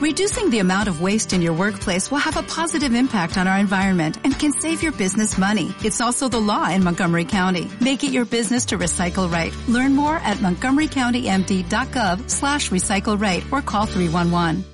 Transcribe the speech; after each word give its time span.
Reducing 0.00 0.48
the 0.48 0.60
amount 0.60 0.88
of 0.88 1.02
waste 1.02 1.34
in 1.34 1.42
your 1.42 1.52
workplace 1.52 2.10
will 2.10 2.24
have 2.24 2.38
a 2.38 2.42
positive 2.42 2.94
impact 2.94 3.36
on 3.36 3.46
our 3.46 3.58
environment 3.58 4.16
and 4.24 4.32
can 4.32 4.50
save 4.50 4.82
your 4.82 4.92
business 4.92 5.36
money. 5.36 5.74
It's 5.84 6.00
also 6.00 6.26
the 6.26 6.40
law 6.40 6.70
in 6.70 6.82
Montgomery 6.82 7.26
County. 7.26 7.70
Make 7.82 8.02
it 8.02 8.10
your 8.10 8.24
business 8.24 8.64
to 8.72 8.78
recycle 8.78 9.30
right. 9.30 9.54
Learn 9.68 9.94
more 9.94 10.16
at 10.16 10.38
montgomerycountymd.gov 10.38 12.30
slash 12.30 12.70
recycle 12.70 13.20
right 13.20 13.44
or 13.52 13.60
call 13.60 13.84
311. 13.84 14.64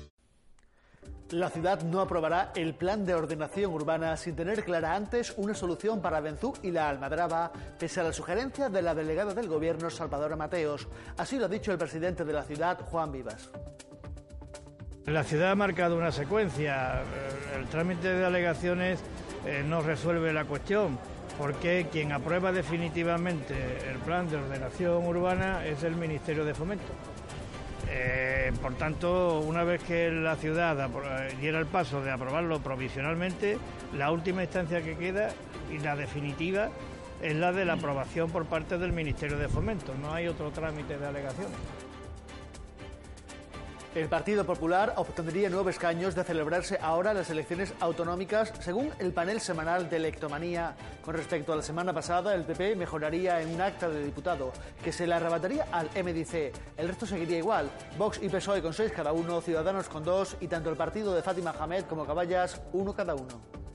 La 1.31 1.49
ciudad 1.49 1.83
no 1.83 1.99
aprobará 1.99 2.53
el 2.55 2.75
plan 2.75 3.05
de 3.05 3.13
ordenación 3.13 3.73
urbana 3.73 4.15
sin 4.15 4.33
tener 4.33 4.63
clara 4.63 4.95
antes 4.95 5.33
una 5.35 5.53
solución 5.53 6.01
para 6.01 6.21
Benzú 6.21 6.53
y 6.63 6.71
la 6.71 6.87
Almadraba, 6.87 7.51
pese 7.77 7.99
a 7.99 8.03
la 8.03 8.13
sugerencia 8.13 8.69
de 8.69 8.81
la 8.81 8.95
delegada 8.95 9.33
del 9.33 9.49
gobierno 9.49 9.89
Salvador 9.89 10.37
Mateos. 10.37 10.87
Así 11.17 11.37
lo 11.37 11.47
ha 11.47 11.49
dicho 11.49 11.73
el 11.73 11.77
presidente 11.77 12.23
de 12.23 12.31
la 12.31 12.43
ciudad, 12.43 12.79
Juan 12.89 13.11
Vivas. 13.11 13.49
La 15.07 15.23
ciudad 15.23 15.51
ha 15.51 15.55
marcado 15.55 15.97
una 15.97 16.11
secuencia. 16.11 17.01
El 17.57 17.65
trámite 17.67 18.09
de 18.09 18.25
alegaciones 18.25 18.99
eh, 19.45 19.63
no 19.65 19.81
resuelve 19.81 20.33
la 20.33 20.43
cuestión, 20.43 20.99
porque 21.37 21.87
quien 21.89 22.11
aprueba 22.11 22.51
definitivamente 22.51 23.55
el 23.89 23.99
plan 23.99 24.29
de 24.29 24.35
ordenación 24.35 25.07
urbana 25.07 25.65
es 25.65 25.83
el 25.83 25.95
Ministerio 25.95 26.43
de 26.43 26.53
Fomento. 26.53 26.91
Eh, 27.89 28.51
por 28.61 28.75
tanto, 28.75 29.39
una 29.39 29.63
vez 29.63 29.81
que 29.81 30.11
la 30.11 30.35
ciudad 30.35 30.89
diera 31.39 31.59
el 31.59 31.67
paso 31.67 32.01
de 32.01 32.11
aprobarlo 32.11 32.59
provisionalmente, 32.59 33.57
la 33.97 34.11
última 34.11 34.43
instancia 34.43 34.81
que 34.81 34.97
queda 34.97 35.29
y 35.71 35.77
la 35.77 35.95
definitiva 35.95 36.67
es 37.21 37.33
la 37.33 37.53
de 37.53 37.63
la 37.63 37.73
aprobación 37.73 38.29
por 38.29 38.45
parte 38.45 38.77
del 38.77 38.91
Ministerio 38.91 39.37
de 39.37 39.47
Fomento. 39.47 39.93
No 40.01 40.13
hay 40.13 40.27
otro 40.27 40.51
trámite 40.51 40.97
de 40.97 41.07
alegaciones. 41.07 41.55
El 43.97 44.09
Partido 44.09 44.45
Popular 44.45 44.93
obtendría 44.97 45.49
nueve 45.49 45.71
escaños 45.71 46.13
de 46.13 46.23
celebrarse 46.23 46.77
ahora 46.83 47.15
las 47.15 47.31
elecciones 47.31 47.73
autonómicas, 47.79 48.53
según 48.59 48.91
el 48.99 49.11
panel 49.11 49.41
semanal 49.41 49.89
de 49.89 49.95
Electomanía. 49.95 50.75
Con 51.03 51.15
respecto 51.15 51.51
a 51.51 51.55
la 51.55 51.63
semana 51.63 51.93
pasada, 51.93 52.35
el 52.35 52.43
PP 52.43 52.75
mejoraría 52.75 53.41
en 53.41 53.55
un 53.55 53.59
acta 53.59 53.89
de 53.89 54.05
diputado, 54.05 54.53
que 54.83 54.91
se 54.91 55.07
le 55.07 55.15
arrebataría 55.15 55.65
al 55.71 55.87
MDC. 55.87 56.53
El 56.77 56.89
resto 56.89 57.07
seguiría 57.07 57.39
igual. 57.39 57.71
Vox 57.97 58.21
y 58.21 58.29
PSOE 58.29 58.61
con 58.61 58.71
seis 58.71 58.91
cada 58.95 59.13
uno, 59.13 59.41
Ciudadanos 59.41 59.89
con 59.89 60.03
dos 60.03 60.37
y 60.41 60.47
tanto 60.47 60.69
el 60.69 60.77
partido 60.77 61.15
de 61.15 61.23
Fátima 61.23 61.55
Hamed 61.59 61.85
como 61.85 62.05
Caballas, 62.05 62.61
uno 62.73 62.93
cada 62.93 63.15
uno. 63.15 63.66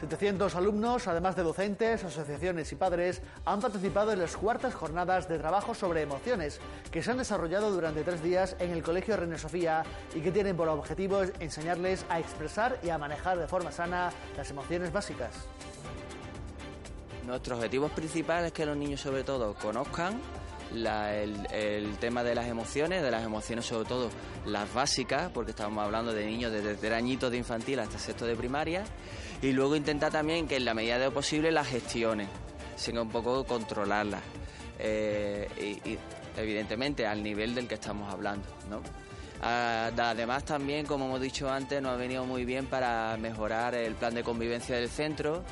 700 0.00 0.54
alumnos, 0.54 1.08
además 1.08 1.34
de 1.34 1.42
docentes, 1.42 2.04
asociaciones 2.04 2.70
y 2.72 2.76
padres, 2.76 3.20
han 3.44 3.60
participado 3.60 4.12
en 4.12 4.20
las 4.20 4.36
cuartas 4.36 4.74
jornadas 4.74 5.28
de 5.28 5.38
trabajo 5.38 5.74
sobre 5.74 6.02
emociones 6.02 6.60
que 6.90 7.02
se 7.02 7.10
han 7.10 7.18
desarrollado 7.18 7.72
durante 7.72 8.04
tres 8.04 8.22
días 8.22 8.56
en 8.60 8.70
el 8.70 8.82
Colegio 8.82 9.16
Reina 9.16 9.38
Sofía 9.38 9.82
y 10.14 10.20
que 10.20 10.30
tienen 10.30 10.56
por 10.56 10.68
objetivo 10.68 11.22
enseñarles 11.40 12.04
a 12.08 12.20
expresar 12.20 12.78
y 12.82 12.90
a 12.90 12.98
manejar 12.98 13.38
de 13.38 13.48
forma 13.48 13.72
sana 13.72 14.10
las 14.36 14.50
emociones 14.50 14.92
básicas. 14.92 15.32
Nuestro 17.26 17.56
objetivo 17.56 17.88
principal 17.88 18.44
es 18.44 18.52
que 18.52 18.64
los 18.64 18.76
niños 18.76 19.00
sobre 19.00 19.24
todo 19.24 19.54
conozcan 19.54 20.20
el, 20.72 21.96
tema 22.00 22.22
de 22.22 22.34
las 22.34 22.46
emociones, 22.46 23.02
de 23.02 23.10
las 23.10 23.24
emociones 23.24 23.66
sobre 23.66 23.88
todo 23.88 24.10
las 24.46 24.72
básicas, 24.72 25.30
porque 25.32 25.50
estamos 25.50 25.82
hablando 25.84 26.12
de 26.12 26.26
niños 26.26 26.52
desde 26.52 26.94
añitos 26.94 27.30
de 27.30 27.38
infantil 27.38 27.80
hasta 27.80 27.98
sexto 27.98 28.26
de 28.26 28.36
primaria, 28.36 28.84
y 29.42 29.52
luego 29.52 29.76
intentar 29.76 30.12
también 30.12 30.48
que 30.48 30.56
en 30.56 30.64
la 30.64 30.74
medida 30.74 30.98
de 30.98 31.06
lo 31.06 31.12
posible 31.12 31.50
las 31.52 31.66
gestiones, 31.66 32.28
sino 32.76 33.02
un 33.02 33.10
poco 33.10 33.44
controlarlas, 33.44 34.22
eh, 34.78 35.48
y, 35.84 35.98
evidentemente 36.40 37.06
al 37.06 37.22
nivel 37.22 37.54
del 37.54 37.66
que 37.66 37.74
estamos 37.74 38.12
hablando, 38.12 38.46
¿no? 38.70 38.80
Ah, 39.40 39.90
además 39.96 40.44
también, 40.44 40.84
como 40.84 41.06
hemos 41.06 41.20
dicho 41.20 41.48
antes, 41.50 41.80
nos 41.80 41.92
ha 41.92 41.96
venido 41.96 42.24
muy 42.24 42.44
bien 42.44 42.66
para 42.66 43.16
mejorar 43.18 43.74
el 43.74 43.94
plan 43.94 44.14
de 44.14 44.24
convivencia 44.24 44.76
del 44.76 44.88
centro 44.88 45.44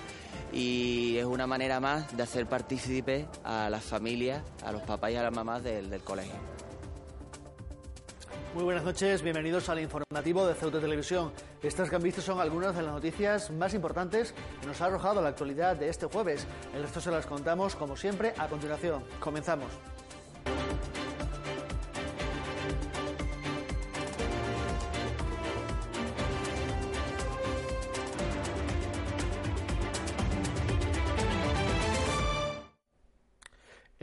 y 0.53 1.17
es 1.19 1.25
una 1.25 1.47
manera 1.47 1.79
más 1.81 2.17
de 2.17 2.23
hacer 2.23 2.47
partícipe 2.47 3.27
a 3.45 3.70
las 3.70 3.85
familias, 3.85 4.42
a 4.64 4.73
los 4.73 4.83
papás 4.83 5.13
y 5.13 5.17
a 5.17 5.23
las 5.23 5.33
mamás 5.33 5.63
del, 5.63 6.01
colegio. 6.01 6.35
Muy 8.56 8.64
buenas 8.64 8.84
noches, 8.84 9.20
bienvenidos 9.20 9.68
al 9.68 9.80
informativo 9.80 10.46
de 10.46 10.55
Ceuta 10.55 10.80
Televisión. 10.80 11.30
Estas 11.62 11.90
que 11.90 11.96
han 11.96 12.02
visto 12.02 12.22
son 12.22 12.40
algunas 12.40 12.74
de 12.74 12.80
las 12.80 12.94
noticias 12.94 13.50
más 13.50 13.74
importantes 13.74 14.33
que 14.62 14.67
nos 14.67 14.80
ha 14.80 14.86
arrojado 14.86 15.20
la 15.20 15.28
actualidad 15.28 15.77
de 15.77 15.90
este 15.90 16.06
jueves. 16.06 16.46
El 16.74 16.80
resto 16.80 17.02
se 17.02 17.11
las 17.11 17.27
contamos, 17.27 17.77
como 17.77 17.98
siempre, 17.98 18.33
a 18.39 18.48
continuación. 18.48 19.05
Comenzamos. 19.20 19.68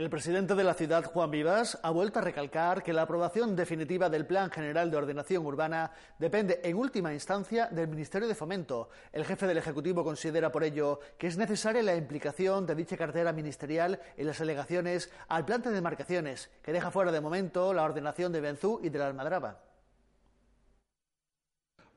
El 0.04 0.10
presidente 0.10 0.54
de 0.54 0.64
la 0.64 0.74
ciudad, 0.74 1.02
Juan 1.02 1.30
Vivas, 1.30 1.78
ha 1.82 1.88
vuelto 1.88 2.18
a 2.18 2.22
recalcar 2.22 2.82
que 2.82 2.92
la 2.92 3.00
aprobación 3.00 3.56
definitiva 3.56 4.10
del 4.10 4.26
Plan 4.26 4.50
General 4.50 4.90
de 4.90 4.98
Ordenación 4.98 5.46
Urbana 5.46 5.92
depende 6.18 6.60
en 6.62 6.76
última 6.76 7.14
instancia 7.14 7.68
del 7.68 7.88
Ministerio 7.88 8.28
de 8.28 8.34
Fomento. 8.34 8.90
El 9.14 9.24
jefe 9.24 9.46
del 9.46 9.56
Ejecutivo 9.56 10.04
considera 10.04 10.52
por 10.52 10.62
ello 10.62 11.00
que 11.16 11.28
es 11.28 11.38
necesaria 11.38 11.82
la 11.82 11.96
implicación 11.96 12.66
de 12.66 12.74
dicha 12.74 12.98
cartera 12.98 13.32
ministerial 13.32 13.98
en 14.18 14.26
las 14.26 14.42
alegaciones 14.42 15.10
al 15.26 15.46
plan 15.46 15.62
de 15.62 15.70
demarcaciones, 15.70 16.50
que 16.60 16.74
deja 16.74 16.90
fuera 16.90 17.10
de 17.10 17.22
momento 17.22 17.72
la 17.72 17.84
ordenación 17.84 18.30
de 18.30 18.42
Benzú 18.42 18.80
y 18.82 18.90
de 18.90 18.98
la 18.98 19.06
Almadraba. 19.06 19.73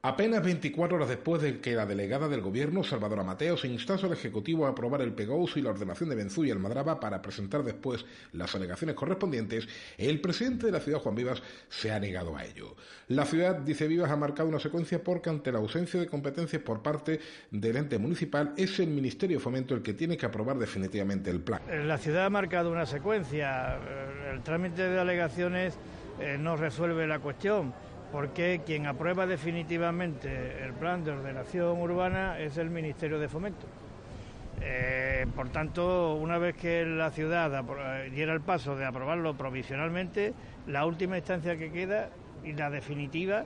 Apenas 0.04 0.44
24 0.44 0.96
horas 0.96 1.10
después 1.10 1.42
de 1.42 1.60
que 1.60 1.74
la 1.74 1.88
delegada 1.88 2.30
del 2.30 2.42
gobierno, 2.42 2.84
Salvador 2.84 3.24
Mateo, 3.24 3.58
se 3.58 3.68
instase 3.68 4.06
al 4.06 4.14
Ejecutivo 4.14 4.66
a 4.66 4.70
aprobar 4.70 5.02
el 5.02 5.12
PEGOUS 5.12 5.58
y 5.58 5.62
la 5.62 5.72
ordenación 5.72 6.10
de 6.10 6.16
Benzú 6.16 6.46
y 6.46 6.52
Almadraba 6.52 7.00
para 7.00 7.20
presentar 7.22 7.64
después 7.64 8.06
las 8.32 8.54
alegaciones 8.54 8.96
correspondientes, 8.96 9.68
el 9.98 10.22
presidente 10.22 10.68
de 10.68 10.72
la 10.72 10.80
ciudad, 10.80 11.00
Juan 11.00 11.16
Vivas, 11.16 11.42
se 11.68 11.92
ha 11.92 12.00
negado 12.00 12.38
a 12.38 12.46
ello. 12.46 12.76
La 13.08 13.26
ciudad, 13.26 13.56
dice 13.56 13.88
Vivas, 13.88 14.12
ha 14.12 14.16
marcado 14.16 14.48
una 14.48 14.60
secuencia 14.60 15.04
porque 15.04 15.32
ante 15.32 15.52
la 15.52 15.58
ausencia 15.58 16.00
de 16.00 16.06
competencias 16.06 16.62
por 16.62 16.84
parte 16.84 17.20
del 17.50 17.76
ente 17.76 17.98
municipal 17.98 18.54
es 18.56 18.80
el 18.80 18.90
Ministerio 18.90 19.38
de 19.38 19.44
Fomento 19.44 19.74
el 19.74 19.82
que 19.82 19.96
tiene 19.96 20.16
que 20.16 20.28
aprobar 20.28 20.60
definitivamente 20.60 21.32
el 21.32 21.42
plan. 21.42 21.62
La 21.88 21.98
ciudad 21.98 22.28
ha 22.28 22.30
marcado 22.30 22.72
una 22.72 22.86
secuencia. 22.86 23.80
El 24.32 24.44
trámite 24.44 24.84
de 24.84 25.00
alegaciones 25.00 25.78
eh, 26.20 26.38
no 26.40 26.56
resuelve 26.56 27.08
la 27.08 27.20
cuestión 27.20 27.74
porque 28.12 28.62
quien 28.66 28.86
aprueba 28.86 29.26
definitivamente 29.26 30.64
el 30.64 30.74
plan 30.74 31.04
de 31.04 31.12
ordenación 31.12 31.80
urbana 31.80 32.40
es 32.40 32.58
el 32.58 32.70
Ministerio 32.70 33.20
de 33.20 33.28
Fomento. 33.28 33.68
Eh, 34.62 35.28
por 35.36 35.50
tanto, 35.50 36.16
una 36.16 36.38
vez 36.38 36.56
que 36.56 36.84
la 36.86 37.12
ciudad 37.12 37.64
diera 38.12 38.34
el 38.34 38.42
paso 38.42 38.76
de 38.76 38.86
aprobarlo 38.86 39.36
provisionalmente, 39.36 40.34
la 40.66 40.86
última 40.86 41.18
instancia 41.18 41.58
que 41.58 41.72
queda 41.72 42.10
y 42.44 42.54
la 42.54 42.70
definitiva 42.70 43.46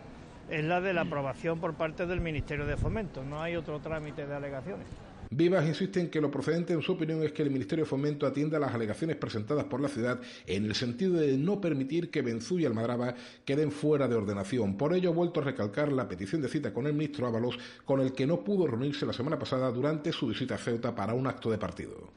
es 0.49 0.63
la 0.63 0.79
de 0.81 0.93
la 0.93 1.01
aprobación 1.01 1.59
por 1.59 1.73
parte 1.73 2.05
del 2.05 2.21
Ministerio 2.21 2.65
de 2.65 2.77
Fomento. 2.77 3.23
No 3.23 3.41
hay 3.41 3.55
otro 3.55 3.79
trámite 3.79 4.25
de 4.25 4.35
alegaciones. 4.35 4.87
Vivas 5.33 5.65
insiste 5.65 6.01
en 6.01 6.09
que 6.09 6.19
lo 6.19 6.29
procedente, 6.29 6.73
en 6.73 6.81
su 6.81 6.91
opinión, 6.91 7.23
es 7.23 7.31
que 7.31 7.41
el 7.41 7.51
Ministerio 7.51 7.85
de 7.85 7.89
Fomento 7.89 8.27
atienda 8.27 8.59
las 8.59 8.73
alegaciones 8.73 9.15
presentadas 9.15 9.63
por 9.63 9.79
la 9.79 9.87
ciudad 9.87 10.19
en 10.45 10.65
el 10.65 10.75
sentido 10.75 11.13
de 11.13 11.37
no 11.37 11.61
permitir 11.61 12.11
que 12.11 12.21
Benzú 12.21 12.59
y 12.59 12.65
Almadraba 12.65 13.15
queden 13.45 13.71
fuera 13.71 14.09
de 14.09 14.15
ordenación. 14.15 14.75
Por 14.75 14.93
ello, 14.93 15.11
ha 15.11 15.13
vuelto 15.13 15.39
a 15.39 15.45
recalcar 15.45 15.89
la 15.93 16.09
petición 16.09 16.41
de 16.41 16.49
cita 16.49 16.73
con 16.73 16.85
el 16.85 16.91
ministro 16.91 17.27
Ábalos, 17.27 17.57
con 17.85 18.01
el 18.01 18.11
que 18.11 18.27
no 18.27 18.43
pudo 18.43 18.67
reunirse 18.67 19.05
la 19.05 19.13
semana 19.13 19.39
pasada 19.39 19.71
durante 19.71 20.11
su 20.11 20.27
visita 20.27 20.55
a 20.55 20.57
Ceuta 20.57 20.93
para 20.93 21.13
un 21.13 21.25
acto 21.25 21.49
de 21.49 21.57
partido. 21.57 22.11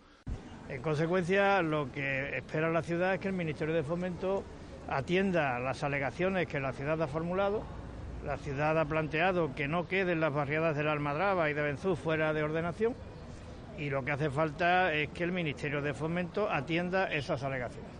En 0.68 0.82
consecuencia, 0.82 1.62
lo 1.62 1.92
que 1.92 2.36
espera 2.38 2.68
la 2.68 2.82
ciudad 2.82 3.14
es 3.14 3.20
que 3.20 3.28
el 3.28 3.34
Ministerio 3.34 3.74
de 3.74 3.84
Fomento 3.84 4.42
atienda 4.88 5.60
las 5.60 5.84
alegaciones 5.84 6.48
que 6.48 6.58
la 6.58 6.72
ciudad 6.72 7.00
ha 7.00 7.06
formulado 7.06 7.62
la 8.24 8.38
ciudad 8.38 8.78
ha 8.78 8.86
planteado 8.86 9.54
que 9.54 9.68
no 9.68 9.86
queden 9.86 10.20
las 10.20 10.32
barriadas 10.32 10.74
de 10.76 10.82
la 10.82 10.92
Almadraba 10.92 11.50
y 11.50 11.52
de 11.52 11.60
Benzú 11.60 11.94
fuera 11.94 12.32
de 12.32 12.42
ordenación 12.42 12.94
y 13.78 13.90
lo 13.90 14.04
que 14.04 14.12
hace 14.12 14.30
falta 14.30 14.92
es 14.92 15.08
que 15.10 15.24
el 15.24 15.32
Ministerio 15.32 15.82
de 15.82 15.94
Fomento 15.94 16.50
atienda 16.50 17.12
esas 17.12 17.42
alegaciones. 17.42 17.90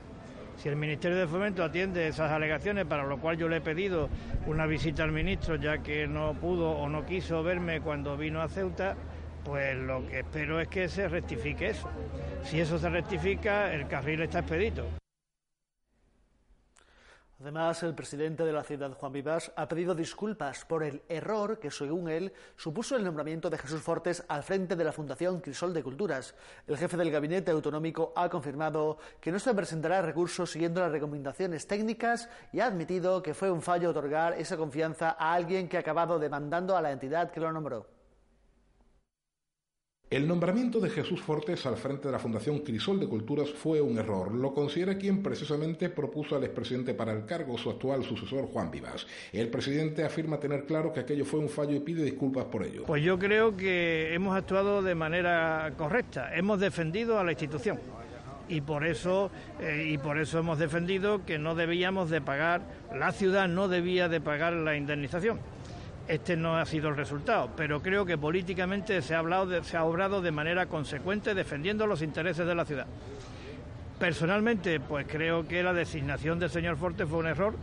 Si 0.57 0.69
el 0.69 0.77
Ministerio 0.77 1.17
de 1.17 1.27
Fomento 1.27 1.65
atiende 1.65 2.07
esas 2.07 2.31
alegaciones, 2.31 2.85
para 2.85 3.05
lo 3.05 3.19
cual 3.19 3.37
yo 3.37 3.49
le 3.49 3.57
he 3.57 3.61
pedido 3.61 4.09
una 4.47 4.67
visita 4.67 5.03
al 5.03 5.13
ministro, 5.13 5.57
ya 5.57 5.79
que 5.79 6.07
no 6.07 6.35
pudo 6.35 6.71
o 6.71 6.89
no 6.89 7.05
quiso 7.05 7.43
verme 7.43 7.81
cuando 7.81 8.17
vino 8.17 8.41
a 8.41 8.49
Ceuta, 8.49 8.95
pues 9.45 9.77
lo 9.77 10.07
que 10.07 10.21
espero 10.21 10.61
es 10.61 10.69
que 10.69 10.89
se 10.89 11.09
rectifique 11.09 11.71
eso. 11.71 11.89
Si 12.45 12.61
eso 12.61 12.79
se 12.79 12.89
rectifica, 12.89 13.73
el 13.75 13.89
carril 13.89 14.23
está 14.23 14.41
expedito. 14.41 14.87
Además, 17.41 17.83
el 17.83 17.95
presidente 17.95 18.45
de 18.45 18.53
la 18.53 18.63
ciudad, 18.63 18.93
Juan 18.93 19.13
Vivas, 19.13 19.53
ha 19.57 19.67
pedido 19.67 19.95
disculpas 19.95 20.65
por 20.65 20.85
el 20.85 21.03
error 21.09 21.59
que, 21.59 21.71
según 21.71 22.09
él, 22.09 22.33
supuso 22.57 22.97
el 22.97 23.05
nombramiento 23.05 23.51
de 23.51 23.59
Jesús 23.59 23.83
Fortes 23.83 24.25
al 24.29 24.45
frente 24.45 24.77
de 24.77 24.85
la 24.85 24.93
Fundación 24.93 25.41
Crisol 25.41 25.75
de 25.75 25.83
Culturas. 25.83 26.35
El 26.67 26.79
jefe 26.79 26.97
del 26.97 27.11
gabinete 27.11 27.51
autonómico 27.51 28.13
ha 28.15 28.29
confirmado 28.29 28.99
que 29.21 29.33
no 29.33 29.41
se 29.41 29.53
presentará 29.53 30.01
recursos 30.01 30.53
siguiendo 30.53 30.81
las 30.81 30.93
recomendaciones 30.93 31.67
técnicas 31.67 32.29
y 32.53 32.61
ha 32.61 32.67
admitido 32.67 33.21
que 33.21 33.35
fue 33.35 33.51
un 33.51 33.63
fallo 33.63 33.91
otorgar 33.91 34.35
esa 34.35 34.57
confianza 34.57 35.17
a 35.19 35.35
alguien 35.35 35.69
que 35.69 35.77
ha 35.77 35.81
acabado 35.81 36.21
demandando 36.21 36.77
a 36.77 36.83
la 36.83 36.93
entidad 36.93 37.33
que 37.33 37.41
lo 37.41 37.53
nombró. 37.53 37.94
El 40.15 40.29
nombramiento 40.29 40.79
de 40.79 40.91
Jesús 40.91 41.21
Fortes 41.21 41.67
al 41.67 41.77
frente 41.77 42.07
de 42.07 42.13
la 42.13 42.21
Fundación 42.21 42.61
Crisol 42.61 43.01
de 43.01 43.09
Culturas 43.09 43.51
fue 43.51 43.81
un 43.81 43.99
error. 43.99 44.33
Lo 44.33 44.55
considera 44.55 44.97
quien 44.97 45.25
precisamente 45.25 45.89
propuso 45.89 46.37
al 46.37 46.45
expresidente 46.45 46.95
para 46.95 47.11
el 47.11 47.27
cargo, 47.27 47.59
su 47.59 47.69
actual 47.69 48.05
sucesor 48.05 48.47
Juan 48.47 48.71
Vivas. 48.71 49.09
El 49.33 49.49
presidente 49.49 50.05
afirma 50.05 50.39
tener 50.39 50.67
claro 50.67 50.93
que 50.93 51.01
aquello 51.01 51.25
fue 51.25 51.41
un 51.41 51.49
fallo 51.49 51.75
y 51.75 51.81
pide 51.81 52.05
disculpas 52.05 52.45
por 52.45 52.65
ello. 52.65 52.85
Pues 52.87 53.03
yo 53.03 53.19
creo 53.19 53.57
que 53.57 54.15
hemos 54.15 54.37
actuado 54.37 54.83
de 54.83 54.95
manera 54.95 55.73
correcta. 55.77 56.33
Hemos 56.37 56.61
defendido 56.61 57.19
a 57.19 57.25
la 57.25 57.33
institución 57.33 57.81
y 58.49 58.61
por 58.61 58.87
eso 58.87 59.33
eh, 59.59 59.89
y 59.91 59.99
por 59.99 60.21
eso 60.21 60.39
hemos 60.39 60.61
defendido 60.61 61.25
que 61.25 61.41
no 61.41 61.57
debíamos 61.57 62.09
de 62.09 62.21
pagar 62.21 62.63
la 62.95 63.11
ciudad 63.11 63.49
no 63.49 63.69
debía 63.69 64.09
de 64.09 64.21
pagar 64.21 64.53
la 64.53 64.77
indemnización 64.77 65.41
este 66.09 66.37
no 66.37 66.57
ha 66.57 66.65
sido 66.67 66.89
el 66.89 66.97
resultado, 66.97 67.51
pero 67.57 67.81
creo 67.81 68.05
que 68.05 68.19
políticamente 68.19 69.01
se 69.03 69.15
ha, 69.15 69.19
hablado 69.19 69.63
se 69.65 69.77
ha 69.77 69.85
obrado 69.85 70.21
de 70.21 70.31
manera 70.31 70.67
consecuente 70.67 71.35
defendiendo 71.35 71.87
los 71.87 72.03
intereses 72.03 72.47
de 72.47 72.55
la 72.55 72.65
ciudad. 72.65 72.87
Personalmente, 73.99 74.81
pues 74.81 75.07
creo 75.09 75.47
que 75.47 75.63
la 75.63 75.73
designación 75.73 76.39
del 76.39 76.51
señor 76.51 76.77
Forte 76.77 77.07
fue 77.07 77.19
un 77.19 77.27
error 77.27 77.55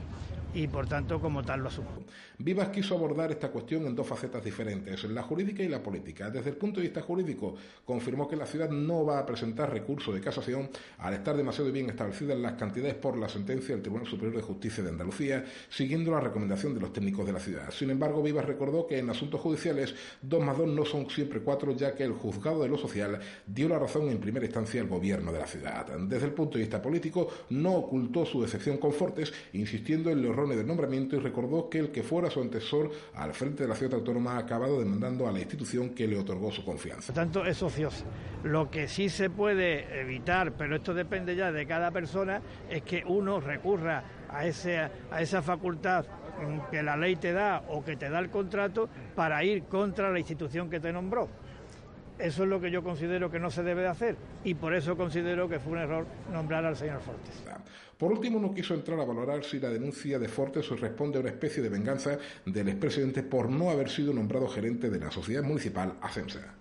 y 0.53 0.68
por 0.68 0.88
tanto 0.88 1.19
como 1.19 1.44
tal 1.44 1.62
lo 1.62 1.68
asumo. 1.68 1.89
Vivas 2.38 2.69
quiso 2.69 2.95
abordar 2.95 3.31
esta 3.31 3.50
cuestión 3.50 3.86
en 3.86 3.95
dos 3.95 4.07
facetas 4.07 4.44
diferentes, 4.44 5.03
la 5.06 5.24
jurídica 5.24 5.63
y 5.63 5.68
la 5.68 5.81
política. 5.81 6.30
Desde 6.30 6.50
el 6.50 6.56
punto 6.56 6.80
de 6.80 6.88
vista 6.88 7.01
jurídico, 7.01 7.56
confirmó 7.86 8.27
que 8.27 8.36
la 8.36 8.45
ciudad 8.45 8.69
no 8.69 9.06
va 9.06 9.19
a 9.19 9.25
presentar 9.25 9.71
recurso 9.71 10.12
de 10.12 10.21
casación 10.21 10.69
al 10.98 11.13
estar 11.13 11.38
demasiado 11.38 11.71
bien 11.71 11.89
establecidas 11.89 12.38
las 12.39 12.53
cantidades 12.53 12.95
por 12.95 13.18
la 13.18 13.30
sentencia 13.30 13.75
del 13.75 13.81
Tribunal 13.81 14.07
Superior 14.07 14.36
de 14.36 14.42
Justicia 14.42 14.83
de 14.83 14.89
Andalucía, 14.89 15.45
siguiendo 15.69 16.12
la 16.12 16.19
recomendación 16.19 16.74
de 16.74 16.81
los 16.81 16.94
técnicos 16.94 17.25
de 17.25 17.33
la 17.33 17.39
ciudad. 17.39 17.71
Sin 17.71 17.89
embargo, 17.89 18.24
Vivas 18.24 18.45
recordó 18.45 18.88
que 18.88 18.98
en 18.98 19.09
asuntos 19.09 19.39
judiciales 19.39 19.94
dos 20.21 20.44
más 20.44 20.57
dos 20.57 20.68
no 20.68 20.86
son 20.86 21.09
siempre 21.09 21.42
cuatro, 21.42 21.74
ya 21.74 21.95
que 21.95 22.03
el 22.03 22.13
juzgado 22.13 22.63
de 22.63 22.69
lo 22.69 22.77
social 22.77 23.19
dio 23.45 23.69
la 23.69 23.80
razón 23.80 24.09
en 24.09 24.19
primera 24.19 24.45
instancia 24.45 24.81
al 24.81 24.88
gobierno 24.88 25.31
de 25.31 25.39
la 25.39 25.48
ciudad. 25.48 25.86
Desde 26.00 26.25
el 26.25 26.33
punto 26.33 26.57
de 26.57 26.63
vista 26.63 26.81
político, 26.81 27.30
no 27.51 27.74
ocultó 27.74 28.25
su 28.25 28.42
decepción 28.42 28.77
con 28.77 28.94
Fortes, 28.94 29.31
insistiendo 29.53 30.09
en 30.09 30.21
los 30.21 30.36
de 30.50 30.64
nombramiento 30.64 31.16
y 31.16 31.20
recordó 31.20 31.70
que 31.70 31.80
el 31.80 31.92
que 31.92 32.04
fuera 32.04 32.30
su 32.30 32.42
antecesor 32.42 32.92
al 33.16 33.34
frente 33.34 33.64
de 33.64 33.70
la 33.70 33.76
ciudad 33.76 33.96
autónoma 33.96 34.36
ha 34.36 34.40
acabado 34.40 34.80
demandando 34.80 35.28
a 35.28 35.32
la 35.32 35.40
institución 35.40 35.92
que 35.92 36.08
le 36.08 36.18
otorgó 36.18 36.52
su 36.52 36.64
confianza. 36.64 37.14
Por 37.14 37.16
tanto, 37.16 37.46
es 37.46 37.62
ocioso. 37.62 38.06
Lo 38.44 38.70
que 38.70 38.88
sí 38.88 39.10
se 39.10 39.30
puede 39.30 40.02
evitar, 40.02 40.54
pero 40.54 40.76
esto 40.76 40.94
depende 40.94 41.36
ya 41.36 41.52
de 41.52 41.66
cada 41.66 41.92
persona, 41.92 42.42
es 42.70 42.82
que 42.82 43.04
uno 43.06 43.40
recurra 43.40 44.04
a, 44.30 44.46
ese, 44.46 44.78
a 44.78 45.22
esa 45.22 45.42
facultad 45.42 46.06
que 46.72 46.82
la 46.82 46.98
ley 46.98 47.16
te 47.18 47.34
da 47.34 47.64
o 47.68 47.84
que 47.84 47.96
te 47.96 48.10
da 48.10 48.20
el 48.20 48.30
contrato 48.30 48.90
para 49.16 49.44
ir 49.44 49.64
contra 49.64 50.12
la 50.12 50.20
institución 50.20 50.70
que 50.70 50.80
te 50.80 50.92
nombró. 50.92 51.30
Eso 52.22 52.44
es 52.44 52.50
lo 52.50 52.62
que 52.62 52.70
yo 52.70 52.84
considero 52.84 53.32
que 53.32 53.40
no 53.40 53.50
se 53.50 53.64
debe 53.64 53.82
de 53.82 53.88
hacer 53.88 54.16
y 54.44 54.54
por 54.54 54.76
eso 54.76 54.96
considero 54.96 55.50
que 55.50 55.60
fue 55.60 55.74
un 55.74 55.80
error 55.80 56.06
nombrar 56.32 56.64
al 56.66 56.78
señor 56.78 57.02
Fortes. 57.02 57.44
Por 57.98 58.12
último, 58.12 58.40
no 58.40 58.54
quiso 58.54 58.74
entrar 58.74 59.00
a 59.00 59.06
valorar 59.06 59.44
si 59.44 59.60
la 59.60 59.70
denuncia 59.70 60.20
de 60.20 60.28
Fortes 60.28 60.70
responde 60.80 61.18
a 61.18 61.22
una 61.22 61.30
especie 61.30 61.62
de 61.62 61.70
venganza 61.70 62.18
del 62.46 62.70
expresidente 62.70 63.24
por 63.24 63.50
no 63.50 63.70
haber 63.70 63.90
sido 63.90 64.14
nombrado 64.14 64.48
gerente 64.48 64.90
de 64.90 65.00
la 65.00 65.12
sociedad 65.12 65.44
municipal 65.44 65.94
ACEMSA. 66.02 66.61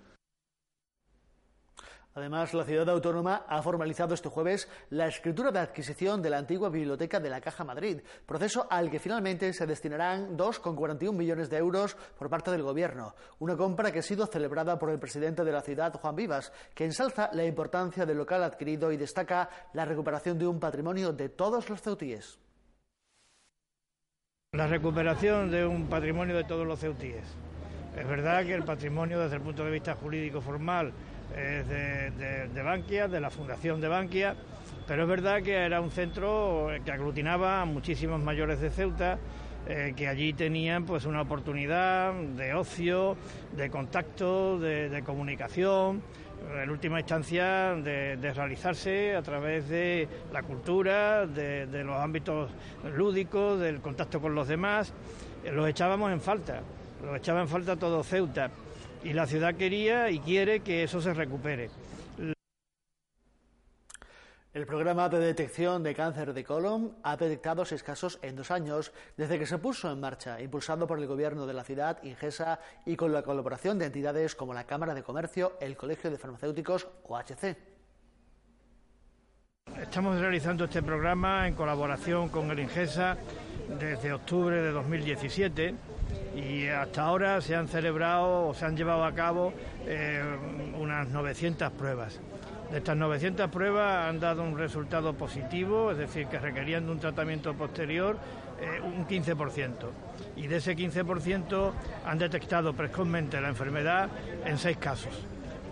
Además, 2.14 2.52
la 2.54 2.64
ciudad 2.64 2.88
autónoma 2.90 3.44
ha 3.48 3.62
formalizado 3.62 4.14
este 4.14 4.28
jueves 4.28 4.68
la 4.90 5.06
escritura 5.06 5.52
de 5.52 5.60
adquisición 5.60 6.20
de 6.20 6.30
la 6.30 6.38
antigua 6.38 6.68
biblioteca 6.68 7.20
de 7.20 7.30
la 7.30 7.40
Caja 7.40 7.62
Madrid, 7.62 8.00
proceso 8.26 8.66
al 8.68 8.90
que 8.90 8.98
finalmente 8.98 9.52
se 9.52 9.66
destinarán 9.66 10.36
2,41 10.36 11.12
millones 11.12 11.48
de 11.48 11.58
euros 11.58 11.96
por 12.18 12.28
parte 12.28 12.50
del 12.50 12.64
Gobierno, 12.64 13.14
una 13.38 13.56
compra 13.56 13.92
que 13.92 14.00
ha 14.00 14.02
sido 14.02 14.26
celebrada 14.26 14.76
por 14.76 14.90
el 14.90 14.98
presidente 14.98 15.44
de 15.44 15.52
la 15.52 15.60
ciudad, 15.60 15.94
Juan 15.94 16.16
Vivas, 16.16 16.52
que 16.74 16.84
ensalza 16.84 17.30
la 17.32 17.44
importancia 17.44 18.04
del 18.04 18.18
local 18.18 18.42
adquirido 18.42 18.90
y 18.90 18.96
destaca 18.96 19.48
la 19.72 19.84
recuperación 19.84 20.36
de 20.36 20.48
un 20.48 20.58
patrimonio 20.58 21.12
de 21.12 21.28
todos 21.28 21.70
los 21.70 21.80
ceutíes. 21.80 22.40
La 24.52 24.66
recuperación 24.66 25.48
de 25.52 25.64
un 25.64 25.88
patrimonio 25.88 26.36
de 26.36 26.42
todos 26.42 26.66
los 26.66 26.80
ceutíes. 26.80 27.24
Es 27.96 28.06
verdad 28.06 28.44
que 28.44 28.54
el 28.54 28.64
patrimonio 28.64 29.20
desde 29.20 29.36
el 29.36 29.42
punto 29.42 29.64
de 29.64 29.70
vista 29.70 29.94
jurídico 29.94 30.40
formal 30.40 30.92
es 31.36 31.68
de, 31.68 32.62
Bankia, 32.62 33.08
de 33.08 33.20
la 33.20 33.30
Fundación 33.30 33.80
de 33.80 33.88
Bankia, 33.88 34.36
pero 34.86 35.02
es 35.02 35.08
verdad 35.08 35.42
que 35.42 35.54
era 35.54 35.80
un 35.80 35.90
centro 35.90 36.68
que 36.84 36.90
aglutinaba 36.90 37.62
a 37.62 37.64
muchísimos 37.64 38.20
mayores 38.20 38.60
de 38.60 38.70
Ceuta, 38.70 39.18
eh, 39.68 39.92
que 39.96 40.08
allí 40.08 40.32
tenían 40.32 40.84
pues 40.84 41.04
una 41.04 41.22
oportunidad 41.22 42.14
de 42.14 42.54
ocio, 42.54 43.16
de 43.56 43.70
contacto, 43.70 44.58
de, 44.58 45.02
comunicación, 45.04 46.02
en 46.62 46.70
última 46.70 46.98
instancia 46.98 47.74
de, 47.74 48.32
realizarse 48.34 49.14
a 49.14 49.22
través 49.22 49.68
de 49.68 50.08
la 50.32 50.42
cultura, 50.42 51.26
de, 51.26 51.84
los 51.84 51.96
ámbitos 51.96 52.50
lúdicos, 52.96 53.60
del 53.60 53.80
contacto 53.80 54.20
con 54.20 54.34
los 54.34 54.48
demás. 54.48 54.92
Eh, 55.44 55.52
los 55.52 55.68
echábamos 55.68 56.10
en 56.10 56.20
falta, 56.20 56.62
los 57.04 57.16
echaba 57.16 57.42
en 57.42 57.48
falta 57.48 57.76
todo 57.76 58.02
Ceuta 58.02 58.50
y 59.02 59.12
la 59.12 59.26
ciudad 59.26 59.54
quería 59.54 60.10
y 60.10 60.20
quiere 60.20 60.60
que 60.60 60.82
eso 60.82 61.00
se 61.00 61.14
recupere. 61.14 61.70
El 64.52 64.66
programa 64.66 65.08
de 65.08 65.20
detección 65.20 65.84
de 65.84 65.94
cáncer 65.94 66.34
de 66.34 66.42
colon 66.42 66.96
ha 67.04 67.16
detectado 67.16 67.64
seis 67.64 67.84
casos 67.84 68.18
en 68.20 68.34
dos 68.34 68.50
años 68.50 68.92
desde 69.16 69.38
que 69.38 69.46
se 69.46 69.58
puso 69.58 69.92
en 69.92 70.00
marcha, 70.00 70.40
impulsado 70.40 70.88
por 70.88 70.98
el 70.98 71.06
Gobierno 71.06 71.46
de 71.46 71.54
la 71.54 71.62
ciudad, 71.62 72.02
IGESA, 72.02 72.58
y 72.84 72.96
con 72.96 73.12
la 73.12 73.22
colaboración 73.22 73.78
de 73.78 73.86
entidades 73.86 74.34
como 74.34 74.52
la 74.52 74.64
Cámara 74.64 74.92
de 74.92 75.04
Comercio, 75.04 75.52
el 75.60 75.76
Colegio 75.76 76.10
de 76.10 76.18
Farmacéuticos 76.18 76.88
o 77.04 77.16
HC. 77.16 77.56
Estamos 79.80 80.18
realizando 80.18 80.64
este 80.64 80.82
programa 80.82 81.46
en 81.46 81.54
colaboración 81.54 82.28
con 82.28 82.50
el 82.50 82.58
IGESA 82.58 83.16
desde 83.78 84.12
octubre 84.12 84.60
de 84.60 84.72
2017 84.72 85.74
y 86.34 86.68
hasta 86.68 87.02
ahora 87.02 87.40
se 87.40 87.56
han 87.56 87.68
celebrado 87.68 88.48
o 88.48 88.54
se 88.54 88.64
han 88.64 88.76
llevado 88.76 89.04
a 89.04 89.12
cabo 89.12 89.52
eh, 89.86 90.22
unas 90.78 91.08
900 91.08 91.70
pruebas. 91.72 92.20
De 92.70 92.78
estas 92.78 92.96
900 92.96 93.50
pruebas 93.50 94.08
han 94.08 94.20
dado 94.20 94.44
un 94.44 94.56
resultado 94.56 95.14
positivo, 95.14 95.90
es 95.90 95.98
decir, 95.98 96.28
que 96.28 96.38
requerían 96.38 96.86
de 96.86 96.92
un 96.92 97.00
tratamiento 97.00 97.52
posterior 97.54 98.16
eh, 98.60 98.80
un 98.80 99.06
15%. 99.06 99.72
Y 100.36 100.46
de 100.46 100.56
ese 100.56 100.76
15% 100.76 101.72
han 102.06 102.18
detectado 102.18 102.72
precozmente 102.74 103.40
la 103.40 103.48
enfermedad 103.48 104.08
en 104.44 104.56
seis 104.56 104.76
casos. 104.76 105.12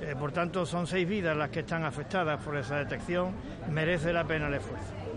Eh, 0.01 0.15
por 0.19 0.33
tanto, 0.33 0.67
son 0.67 0.87
seis 0.87 1.09
vidas 1.09 1.37
las 1.37 1.51
que 1.51 1.61
están 1.61 1.85
afectadas 1.85 2.43
por 2.43 2.57
esa 2.57 2.77
detección. 2.77 3.33
Merece 3.71 4.13
la 4.13 4.25
pena 4.25 4.49
el 4.49 4.55
esfuerzo. 4.55 5.08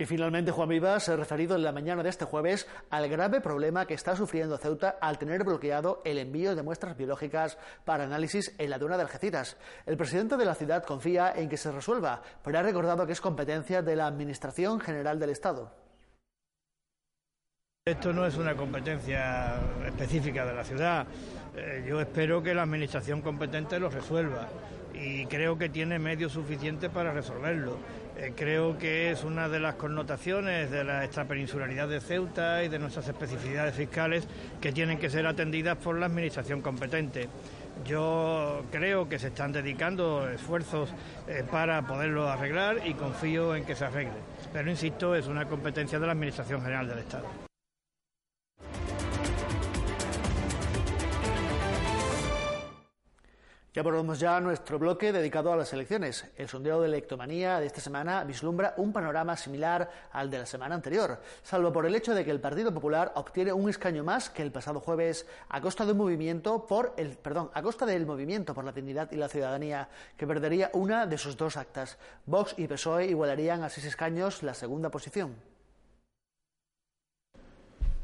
Y 0.00 0.06
finalmente 0.06 0.50
Juan 0.50 0.70
Vivas 0.70 1.04
se 1.04 1.12
ha 1.12 1.16
referido 1.16 1.56
en 1.56 1.62
la 1.62 1.72
mañana 1.72 2.02
de 2.02 2.08
este 2.08 2.24
jueves 2.24 2.66
al 2.88 3.06
grave 3.10 3.42
problema 3.42 3.84
que 3.84 3.92
está 3.92 4.16
sufriendo 4.16 4.56
Ceuta 4.56 4.96
al 4.98 5.18
tener 5.18 5.44
bloqueado 5.44 6.00
el 6.06 6.16
envío 6.16 6.56
de 6.56 6.62
muestras 6.62 6.96
biológicas 6.96 7.58
para 7.84 8.04
análisis 8.04 8.54
en 8.56 8.70
la 8.70 8.78
duna 8.78 8.96
de 8.96 9.02
Algeciras. 9.02 9.58
El 9.84 9.98
presidente 9.98 10.38
de 10.38 10.46
la 10.46 10.54
ciudad 10.54 10.84
confía 10.84 11.34
en 11.36 11.50
que 11.50 11.58
se 11.58 11.70
resuelva, 11.70 12.22
pero 12.42 12.58
ha 12.58 12.62
recordado 12.62 13.04
que 13.04 13.12
es 13.12 13.20
competencia 13.20 13.82
de 13.82 13.94
la 13.94 14.06
Administración 14.06 14.80
General 14.80 15.18
del 15.18 15.28
Estado. 15.28 15.70
Esto 17.84 18.14
no 18.14 18.24
es 18.24 18.38
una 18.38 18.56
competencia 18.56 19.60
específica 19.84 20.46
de 20.46 20.54
la 20.54 20.64
ciudad. 20.64 21.06
Eh, 21.54 21.84
yo 21.86 22.00
espero 22.00 22.42
que 22.42 22.54
la 22.54 22.62
Administración 22.62 23.20
competente 23.20 23.78
lo 23.78 23.90
resuelva 23.90 24.48
y 25.00 25.24
creo 25.26 25.56
que 25.56 25.68
tiene 25.68 25.98
medios 25.98 26.32
suficientes 26.32 26.90
para 26.90 27.12
resolverlo. 27.12 27.78
Eh, 28.18 28.32
creo 28.36 28.76
que 28.76 29.10
es 29.10 29.24
una 29.24 29.48
de 29.48 29.60
las 29.60 29.76
connotaciones 29.76 30.70
de 30.70 30.84
la 30.84 31.04
extrapeninsularidad 31.04 31.88
de 31.88 32.00
Ceuta 32.00 32.62
y 32.62 32.68
de 32.68 32.78
nuestras 32.78 33.08
especificidades 33.08 33.74
fiscales 33.74 34.28
que 34.60 34.72
tienen 34.72 34.98
que 34.98 35.08
ser 35.08 35.26
atendidas 35.26 35.78
por 35.78 35.98
la 35.98 36.06
Administración 36.06 36.60
competente. 36.60 37.28
Yo 37.86 38.62
creo 38.70 39.08
que 39.08 39.18
se 39.18 39.28
están 39.28 39.52
dedicando 39.52 40.28
esfuerzos 40.28 40.90
eh, 41.26 41.44
para 41.50 41.86
poderlo 41.86 42.28
arreglar 42.28 42.86
y 42.86 42.92
confío 42.92 43.56
en 43.56 43.64
que 43.64 43.74
se 43.74 43.86
arregle. 43.86 44.18
Pero 44.52 44.70
insisto, 44.70 45.14
es 45.14 45.26
una 45.26 45.46
competencia 45.46 45.98
de 45.98 46.06
la 46.06 46.12
Administración 46.12 46.60
General 46.60 46.86
del 46.86 46.98
Estado. 46.98 47.49
Ya 53.80 53.84
ponemos 53.84 54.20
ya 54.20 54.38
nuestro 54.40 54.78
bloque 54.78 55.10
dedicado 55.10 55.50
a 55.54 55.56
las 55.56 55.72
elecciones. 55.72 56.26
El 56.36 56.50
sondeo 56.50 56.82
de 56.82 56.88
electomanía 56.88 57.60
de 57.60 57.66
esta 57.66 57.80
semana 57.80 58.24
vislumbra 58.24 58.74
un 58.76 58.92
panorama 58.92 59.38
similar 59.38 59.90
al 60.12 60.30
de 60.30 60.36
la 60.36 60.44
semana 60.44 60.74
anterior, 60.74 61.18
salvo 61.42 61.72
por 61.72 61.86
el 61.86 61.94
hecho 61.94 62.14
de 62.14 62.22
que 62.22 62.30
el 62.30 62.42
Partido 62.42 62.74
Popular 62.74 63.10
obtiene 63.14 63.54
un 63.54 63.70
escaño 63.70 64.04
más 64.04 64.28
que 64.28 64.42
el 64.42 64.52
pasado 64.52 64.80
jueves 64.80 65.26
a 65.48 65.62
costa 65.62 65.86
de 65.86 65.92
un 65.92 65.96
movimiento 65.96 66.66
por 66.66 66.92
el 66.98 67.16
perdón, 67.16 67.50
a 67.54 67.62
costa 67.62 67.86
del 67.86 68.04
movimiento 68.04 68.52
por 68.52 68.64
la 68.64 68.72
dignidad 68.72 69.10
y 69.12 69.16
la 69.16 69.30
ciudadanía, 69.30 69.88
que 70.14 70.26
perdería 70.26 70.70
una 70.74 71.06
de 71.06 71.16
sus 71.16 71.38
dos 71.38 71.56
actas. 71.56 71.96
Vox 72.26 72.52
y 72.58 72.68
PSOE 72.68 73.06
igualarían 73.06 73.62
a 73.62 73.70
seis 73.70 73.86
escaños 73.86 74.42
la 74.42 74.52
segunda 74.52 74.90
posición. 74.90 75.49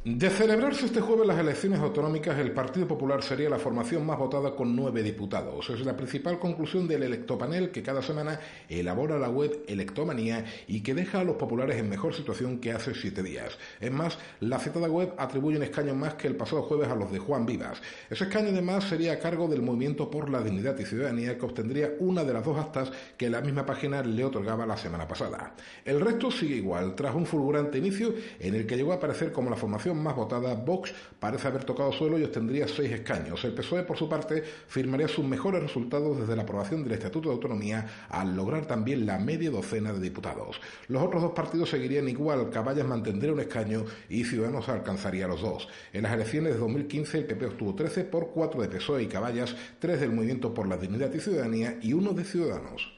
De 0.07 0.31
celebrarse 0.31 0.87
este 0.87 1.01
jueves 1.01 1.27
las 1.27 1.41
elecciones 1.41 1.81
autonómicas, 1.81 2.39
el 2.39 2.53
Partido 2.53 2.87
Popular 2.87 3.25
sería 3.25 3.51
la 3.51 3.59
formación 3.59 4.07
más 4.07 4.17
votada 4.17 4.55
con 4.55 4.77
nueve 4.77 5.03
diputados. 5.03 5.69
Es 5.69 5.81
la 5.81 5.97
principal 5.97 6.39
conclusión 6.39 6.87
del 6.87 7.03
electopanel 7.03 7.73
que 7.73 7.83
cada 7.83 8.01
semana 8.03 8.39
elabora 8.69 9.19
la 9.19 9.29
web 9.29 9.65
Electomanía 9.67 10.45
y 10.69 10.81
que 10.81 10.95
deja 10.95 11.19
a 11.19 11.25
los 11.25 11.35
populares 11.35 11.79
en 11.79 11.89
mejor 11.89 12.15
situación 12.15 12.61
que 12.61 12.71
hace 12.71 12.95
siete 12.95 13.21
días. 13.21 13.59
Es 13.81 13.91
más, 13.91 14.17
la 14.39 14.61
citada 14.61 14.89
web 14.89 15.13
atribuye 15.19 15.57
un 15.57 15.65
escaño 15.65 15.93
más 15.97 16.15
que 16.15 16.29
el 16.29 16.37
pasado 16.37 16.63
jueves 16.63 16.87
a 16.89 16.95
los 16.95 17.11
de 17.11 17.19
Juan 17.19 17.45
Vivas. 17.45 17.83
Ese 18.09 18.23
escaño 18.23 18.51
además 18.51 18.85
sería 18.85 19.15
a 19.15 19.19
cargo 19.19 19.49
del 19.49 19.63
Movimiento 19.63 20.09
por 20.09 20.31
la 20.31 20.41
Dignidad 20.41 20.79
y 20.79 20.85
Ciudadanía 20.85 21.37
que 21.37 21.47
obtendría 21.47 21.95
una 21.99 22.23
de 22.23 22.33
las 22.33 22.45
dos 22.45 22.57
actas 22.57 22.93
que 23.17 23.29
la 23.29 23.41
misma 23.41 23.67
página 23.67 24.05
le 24.05 24.25
otorgaba 24.25 24.67
la 24.67 24.77
semana 24.77 25.09
pasada. 25.09 25.57
El 25.85 26.01
resto 26.01 26.31
sigue 26.31 26.55
igual, 26.55 26.95
tras 26.95 27.13
un 27.13 27.27
fulgurante 27.27 27.79
inicio 27.79 28.15
en 28.39 28.55
el 28.55 28.69
que 28.69 28.77
llegó 28.77 28.93
a 28.93 28.97
aparecer 28.99 29.33
como 29.33 29.51
la 29.51 29.57
formación 29.57 29.96
más 30.03 30.17
votada, 30.17 30.55
Vox 30.55 30.93
parece 31.19 31.49
haber 31.49 31.65
tocado 31.65 31.93
suelo 31.93 32.19
y 32.19 32.25
obtendría 32.25 32.69
seis 32.69 32.93
escaños. 32.93 33.45
El 33.45 33.55
PSOE, 33.55 33.83
por 33.83 33.97
su 33.97 34.09
parte, 34.09 34.43
firmaría 34.69 35.09
sus 35.09 35.25
mejores 35.25 35.63
resultados 35.63 36.19
desde 36.19 36.37
la 36.37 36.43
aprobación 36.43 36.83
del 36.83 36.93
Estatuto 36.93 37.29
de 37.29 37.35
Autonomía 37.35 37.87
al 38.09 38.37
lograr 38.37 38.67
también 38.67 39.07
la 39.07 39.19
media 39.19 39.51
docena 39.51 39.93
de 39.93 40.01
diputados. 40.01 40.61
Los 40.89 41.03
otros 41.03 41.23
dos 41.23 41.33
partidos 41.33 41.71
seguirían 41.71 42.09
igual, 42.09 42.51
Caballas 42.51 42.87
mantendría 42.87 43.33
un 43.33 43.41
escaño 43.41 43.85
y 44.09 44.25
Ciudadanos 44.25 44.69
alcanzaría 44.69 45.27
los 45.27 45.43
dos. 45.43 45.69
En 45.93 46.03
las 46.03 46.13
elecciones 46.13 46.55
de 46.55 46.59
2015 46.59 47.19
el 47.19 47.27
PP 47.27 47.47
obtuvo 47.47 47.75
13 47.75 48.05
por 48.05 48.31
4 48.31 48.63
de 48.63 48.69
PSOE 48.69 49.03
y 49.03 49.07
Caballas, 49.07 49.55
3 49.79 50.01
del 50.01 50.13
Movimiento 50.13 50.53
por 50.55 50.69
la 50.69 50.77
Dignidad 50.77 51.13
y 51.13 51.21
Ciudadanía 51.21 51.79
y 51.83 51.93
1 51.93 52.13
de 52.13 52.25
Ciudadanos. 52.25 52.96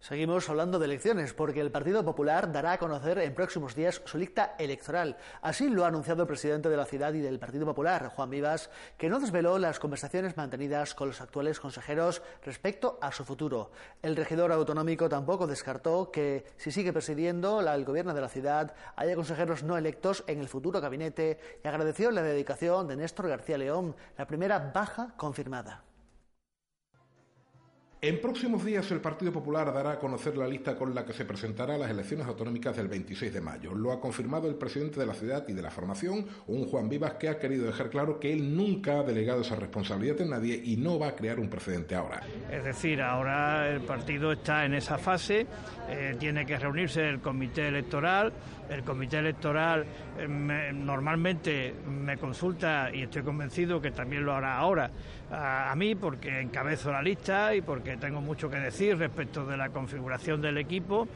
Seguimos 0.00 0.48
hablando 0.48 0.78
de 0.78 0.84
elecciones 0.84 1.34
porque 1.34 1.60
el 1.60 1.72
Partido 1.72 2.04
Popular 2.04 2.52
dará 2.52 2.72
a 2.72 2.78
conocer 2.78 3.18
en 3.18 3.34
próximos 3.34 3.74
días 3.74 4.00
su 4.04 4.16
lista 4.16 4.54
electoral. 4.56 5.16
Así 5.42 5.68
lo 5.68 5.84
ha 5.84 5.88
anunciado 5.88 6.22
el 6.22 6.28
presidente 6.28 6.68
de 6.68 6.76
la 6.76 6.86
ciudad 6.86 7.12
y 7.14 7.20
del 7.20 7.40
Partido 7.40 7.66
Popular, 7.66 8.06
Juan 8.06 8.30
Vivas, 8.30 8.70
que 8.96 9.08
no 9.08 9.18
desveló 9.18 9.58
las 9.58 9.80
conversaciones 9.80 10.36
mantenidas 10.36 10.94
con 10.94 11.08
los 11.08 11.20
actuales 11.20 11.58
consejeros 11.58 12.22
respecto 12.44 12.98
a 13.02 13.10
su 13.10 13.24
futuro. 13.24 13.72
El 14.00 14.14
regidor 14.14 14.52
autonómico 14.52 15.08
tampoco 15.08 15.48
descartó 15.48 16.12
que, 16.12 16.46
si 16.56 16.70
sigue 16.70 16.92
presidiendo 16.92 17.60
el 17.60 17.84
gobierno 17.84 18.14
de 18.14 18.20
la 18.20 18.28
ciudad, 18.28 18.74
haya 18.94 19.16
consejeros 19.16 19.64
no 19.64 19.76
electos 19.76 20.22
en 20.28 20.38
el 20.38 20.48
futuro 20.48 20.80
gabinete 20.80 21.40
y 21.62 21.66
agradeció 21.66 22.12
la 22.12 22.22
dedicación 22.22 22.86
de 22.86 22.96
Néstor 22.96 23.28
García 23.28 23.58
León, 23.58 23.96
la 24.16 24.28
primera 24.28 24.70
baja 24.72 25.12
confirmada. 25.16 25.87
En 28.00 28.20
próximos 28.20 28.64
días 28.64 28.88
el 28.92 29.00
Partido 29.00 29.32
Popular 29.32 29.72
dará 29.74 29.90
a 29.90 29.98
conocer 29.98 30.36
la 30.36 30.46
lista 30.46 30.76
con 30.76 30.94
la 30.94 31.04
que 31.04 31.12
se 31.12 31.24
presentará 31.24 31.74
a 31.74 31.78
las 31.78 31.90
elecciones 31.90 32.28
autonómicas 32.28 32.76
del 32.76 32.86
26 32.86 33.34
de 33.34 33.40
mayo. 33.40 33.74
Lo 33.74 33.90
ha 33.90 34.00
confirmado 34.00 34.46
el 34.48 34.54
presidente 34.54 35.00
de 35.00 35.06
la 35.06 35.14
ciudad 35.14 35.44
y 35.48 35.52
de 35.52 35.62
la 35.62 35.72
formación, 35.72 36.24
un 36.46 36.64
Juan 36.66 36.88
Vivas 36.88 37.14
que 37.14 37.28
ha 37.28 37.40
querido 37.40 37.66
dejar 37.66 37.90
claro 37.90 38.20
que 38.20 38.32
él 38.32 38.56
nunca 38.56 39.00
ha 39.00 39.02
delegado 39.02 39.40
esa 39.40 39.56
responsabilidad 39.56 40.20
en 40.20 40.30
nadie 40.30 40.62
y 40.64 40.76
no 40.76 40.96
va 40.96 41.08
a 41.08 41.16
crear 41.16 41.40
un 41.40 41.50
precedente 41.50 41.96
ahora. 41.96 42.22
Es 42.52 42.62
decir, 42.62 43.02
ahora 43.02 43.68
el 43.68 43.80
partido 43.80 44.30
está 44.30 44.64
en 44.64 44.74
esa 44.74 44.96
fase, 44.96 45.48
eh, 45.90 46.14
tiene 46.20 46.46
que 46.46 46.56
reunirse 46.56 47.08
el 47.08 47.18
comité 47.18 47.66
electoral, 47.66 48.32
el 48.68 48.82
comité 48.82 49.18
electoral 49.18 49.84
eh, 50.18 50.72
normalmente 50.72 51.74
me 51.86 52.16
consulta 52.16 52.90
y 52.92 53.02
estoy 53.02 53.22
convencido 53.22 53.80
que 53.80 53.90
también 53.90 54.24
lo 54.24 54.34
hará 54.34 54.58
ahora 54.58 54.90
a, 55.30 55.74
mí 55.76 55.94
porque 55.94 56.40
encabezo 56.40 56.90
la 56.90 57.02
lista 57.02 57.54
y 57.54 57.60
porque 57.60 57.96
tengo 57.96 58.20
mucho 58.20 58.48
que 58.50 58.56
decir 58.56 58.96
respecto 58.96 59.44
de 59.44 59.56
la 59.56 59.68
configuración 59.70 60.40
del 60.40 60.58
equipo. 60.58 61.06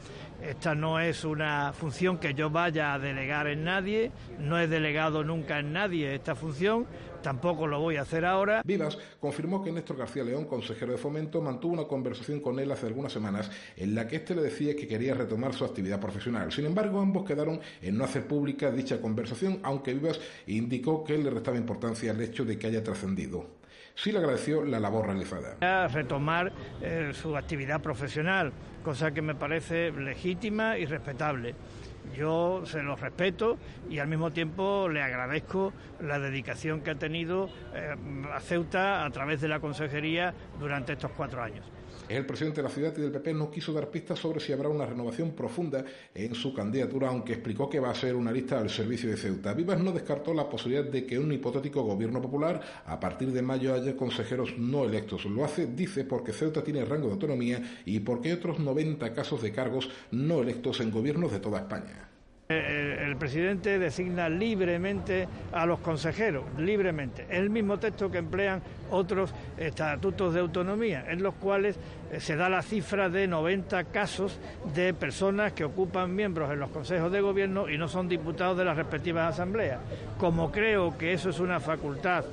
Esta 0.41 0.75
no 0.75 0.99
es 0.99 1.23
una 1.23 1.73
función 1.73 2.17
que 2.17 2.33
yo 2.33 2.49
vaya 2.49 2.93
a 2.93 2.99
delegar 2.99 3.47
en 3.47 3.63
nadie, 3.63 4.11
no 4.39 4.59
he 4.59 4.67
delegado 4.67 5.23
nunca 5.23 5.59
en 5.59 5.73
nadie 5.73 6.13
esta 6.13 6.35
función, 6.35 6.85
tampoco 7.23 7.65
lo 7.65 7.79
voy 7.79 7.95
a 7.95 8.01
hacer 8.01 8.23
ahora. 8.25 8.61
Vivas 8.63 8.99
confirmó 9.19 9.63
que 9.63 9.71
Néstor 9.71 9.97
García 9.97 10.23
León, 10.23 10.45
consejero 10.45 10.91
de 10.91 10.99
Fomento, 10.99 11.41
mantuvo 11.41 11.73
una 11.73 11.85
conversación 11.85 12.39
con 12.39 12.59
él 12.59 12.71
hace 12.71 12.85
algunas 12.85 13.11
semanas 13.11 13.49
en 13.75 13.95
la 13.95 14.07
que 14.07 14.17
éste 14.17 14.35
le 14.35 14.43
decía 14.43 14.75
que 14.75 14.87
quería 14.87 15.15
retomar 15.15 15.53
su 15.53 15.65
actividad 15.65 15.99
profesional. 15.99 16.51
Sin 16.51 16.65
embargo, 16.65 16.99
ambos 16.99 17.25
quedaron 17.25 17.59
en 17.81 17.97
no 17.97 18.03
hacer 18.03 18.27
pública 18.27 18.69
dicha 18.69 19.01
conversación, 19.01 19.59
aunque 19.63 19.95
Vivas 19.95 20.21
indicó 20.45 21.03
que 21.03 21.15
él 21.15 21.23
le 21.23 21.31
restaba 21.31 21.57
importancia 21.57 22.11
al 22.11 22.21
hecho 22.21 22.45
de 22.45 22.59
que 22.59 22.67
haya 22.67 22.83
trascendido 22.83 23.63
sí 23.95 24.11
le 24.11 24.19
agradeció 24.19 24.63
la 24.65 24.79
labor 24.79 25.07
realizada. 25.07 25.57
A 25.61 25.87
retomar 25.87 26.51
eh, 26.81 27.11
su 27.13 27.35
actividad 27.37 27.81
profesional, 27.81 28.51
cosa 28.83 29.11
que 29.11 29.21
me 29.21 29.35
parece 29.35 29.91
legítima 29.91 30.77
y 30.77 30.85
respetable. 30.85 31.55
Yo 32.13 32.63
se 32.65 32.83
lo 32.83 32.95
respeto 32.95 33.57
y 33.89 33.99
al 33.99 34.07
mismo 34.07 34.31
tiempo 34.31 34.87
le 34.87 35.01
agradezco 35.01 35.73
la 35.99 36.19
dedicación 36.19 36.81
que 36.81 36.91
ha 36.91 36.95
tenido 36.95 37.49
eh, 37.73 37.95
a 38.31 38.39
Ceuta 38.39 39.03
a 39.05 39.09
través 39.09 39.41
de 39.41 39.47
la 39.47 39.59
consejería 39.59 40.33
durante 40.59 40.93
estos 40.93 41.11
cuatro 41.11 41.41
años. 41.41 41.65
El 42.09 42.25
presidente 42.25 42.61
de 42.61 42.67
la 42.67 42.73
ciudad 42.73 42.93
y 42.97 43.01
del 43.01 43.11
PP 43.11 43.33
no 43.33 43.49
quiso 43.49 43.71
dar 43.71 43.89
pistas 43.89 44.19
sobre 44.19 44.41
si 44.41 44.51
habrá 44.51 44.67
una 44.67 44.85
renovación 44.85 45.31
profunda 45.31 45.85
en 46.13 46.35
su 46.35 46.53
candidatura, 46.53 47.07
aunque 47.07 47.33
explicó 47.33 47.69
que 47.69 47.79
va 47.79 47.91
a 47.91 47.95
ser 47.95 48.15
una 48.15 48.31
lista 48.31 48.59
al 48.59 48.69
servicio 48.69 49.09
de 49.09 49.15
Ceuta. 49.15 49.53
Vivas 49.53 49.79
no 49.79 49.91
descartó 49.91 50.33
la 50.33 50.49
posibilidad 50.49 50.83
de 50.83 51.05
que 51.05 51.17
un 51.17 51.31
hipotético 51.31 51.81
gobierno 51.83 52.21
popular 52.21 52.61
a 52.85 52.99
partir 52.99 53.31
de 53.31 53.41
mayo 53.41 53.73
haya 53.73 53.95
consejeros 53.95 54.57
no 54.57 54.83
electos. 54.83 55.25
Lo 55.25 55.45
hace, 55.45 55.67
dice, 55.67 56.03
porque 56.03 56.33
Ceuta 56.33 56.63
tiene 56.63 56.83
rango 56.83 57.07
de 57.07 57.13
autonomía 57.13 57.81
y 57.85 57.99
porque 58.01 58.29
hay 58.29 58.35
otros 58.35 58.59
90 58.59 59.13
casos 59.13 59.41
de 59.41 59.51
cargos 59.51 59.89
no 60.11 60.41
electos 60.41 60.81
en 60.81 60.91
gobiernos 60.91 61.31
de 61.31 61.39
toda 61.39 61.59
España. 61.59 62.12
El, 62.59 63.15
presidente 63.17 63.79
designa 63.79 64.27
libremente 64.27 65.27
a 65.51 65.65
los 65.65 65.79
consejeros, 65.79 66.43
libremente. 66.57 67.23
Es 67.29 67.39
el 67.39 67.49
mismo 67.49 67.77
texto 67.77 68.11
que 68.11 68.17
emplean 68.17 68.61
otros 68.91 69.33
estatutos 69.57 70.33
de 70.33 70.41
autonomía, 70.41 71.05
en 71.07 71.23
los 71.23 71.35
cuales 71.35 71.77
eh, 72.11 72.19
se 72.19 72.35
da 72.35 72.49
la 72.49 72.61
cifra 72.61 73.09
de 73.09 73.27
90 73.27 73.85
casos 73.85 74.39
de 74.73 74.93
personas 74.93 75.53
que 75.53 75.63
ocupan 75.63 76.13
miembros 76.13 76.51
en 76.51 76.59
los 76.59 76.69
consejos 76.71 77.11
de 77.11 77.21
gobierno 77.21 77.69
y 77.69 77.77
no 77.77 77.87
son 77.87 78.09
diputados 78.09 78.57
de 78.57 78.65
las 78.65 78.75
respectivas 78.75 79.33
asambleas. 79.33 79.79
Como 80.17 80.51
creo 80.51 80.97
que 80.97 81.13
eso 81.13 81.29
es 81.29 81.39
una 81.39 81.59
facultad 81.59 82.25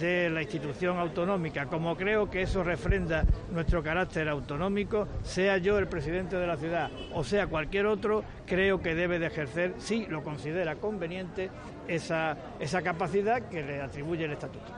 de 0.00 0.30
la 0.30 0.42
institución 0.42 0.98
autonómica, 0.98 1.66
como 1.66 1.96
creo 1.96 2.30
que 2.30 2.42
eso 2.42 2.62
refrenda 2.62 3.24
nuestro 3.52 3.82
carácter 3.82 4.28
autonómico, 4.28 5.08
sea 5.22 5.58
yo 5.58 5.78
el 5.78 5.88
presidente 5.88 6.36
de 6.36 6.46
la 6.46 6.56
ciudad 6.56 6.90
o 7.14 7.24
sea 7.24 7.46
cualquier 7.46 7.86
otro, 7.86 8.24
creo 8.46 8.80
que 8.80 8.94
debe 8.94 9.18
de 9.18 9.26
ejercer, 9.26 9.67
si 9.78 10.06
lo 10.06 10.22
considera 10.22 10.76
conveniente, 10.76 11.50
esa, 11.86 12.36
esa 12.58 12.82
capacidad 12.82 13.48
que 13.48 13.62
le 13.62 13.80
atribuye 13.82 14.24
el 14.24 14.32
estatuto. 14.32 14.72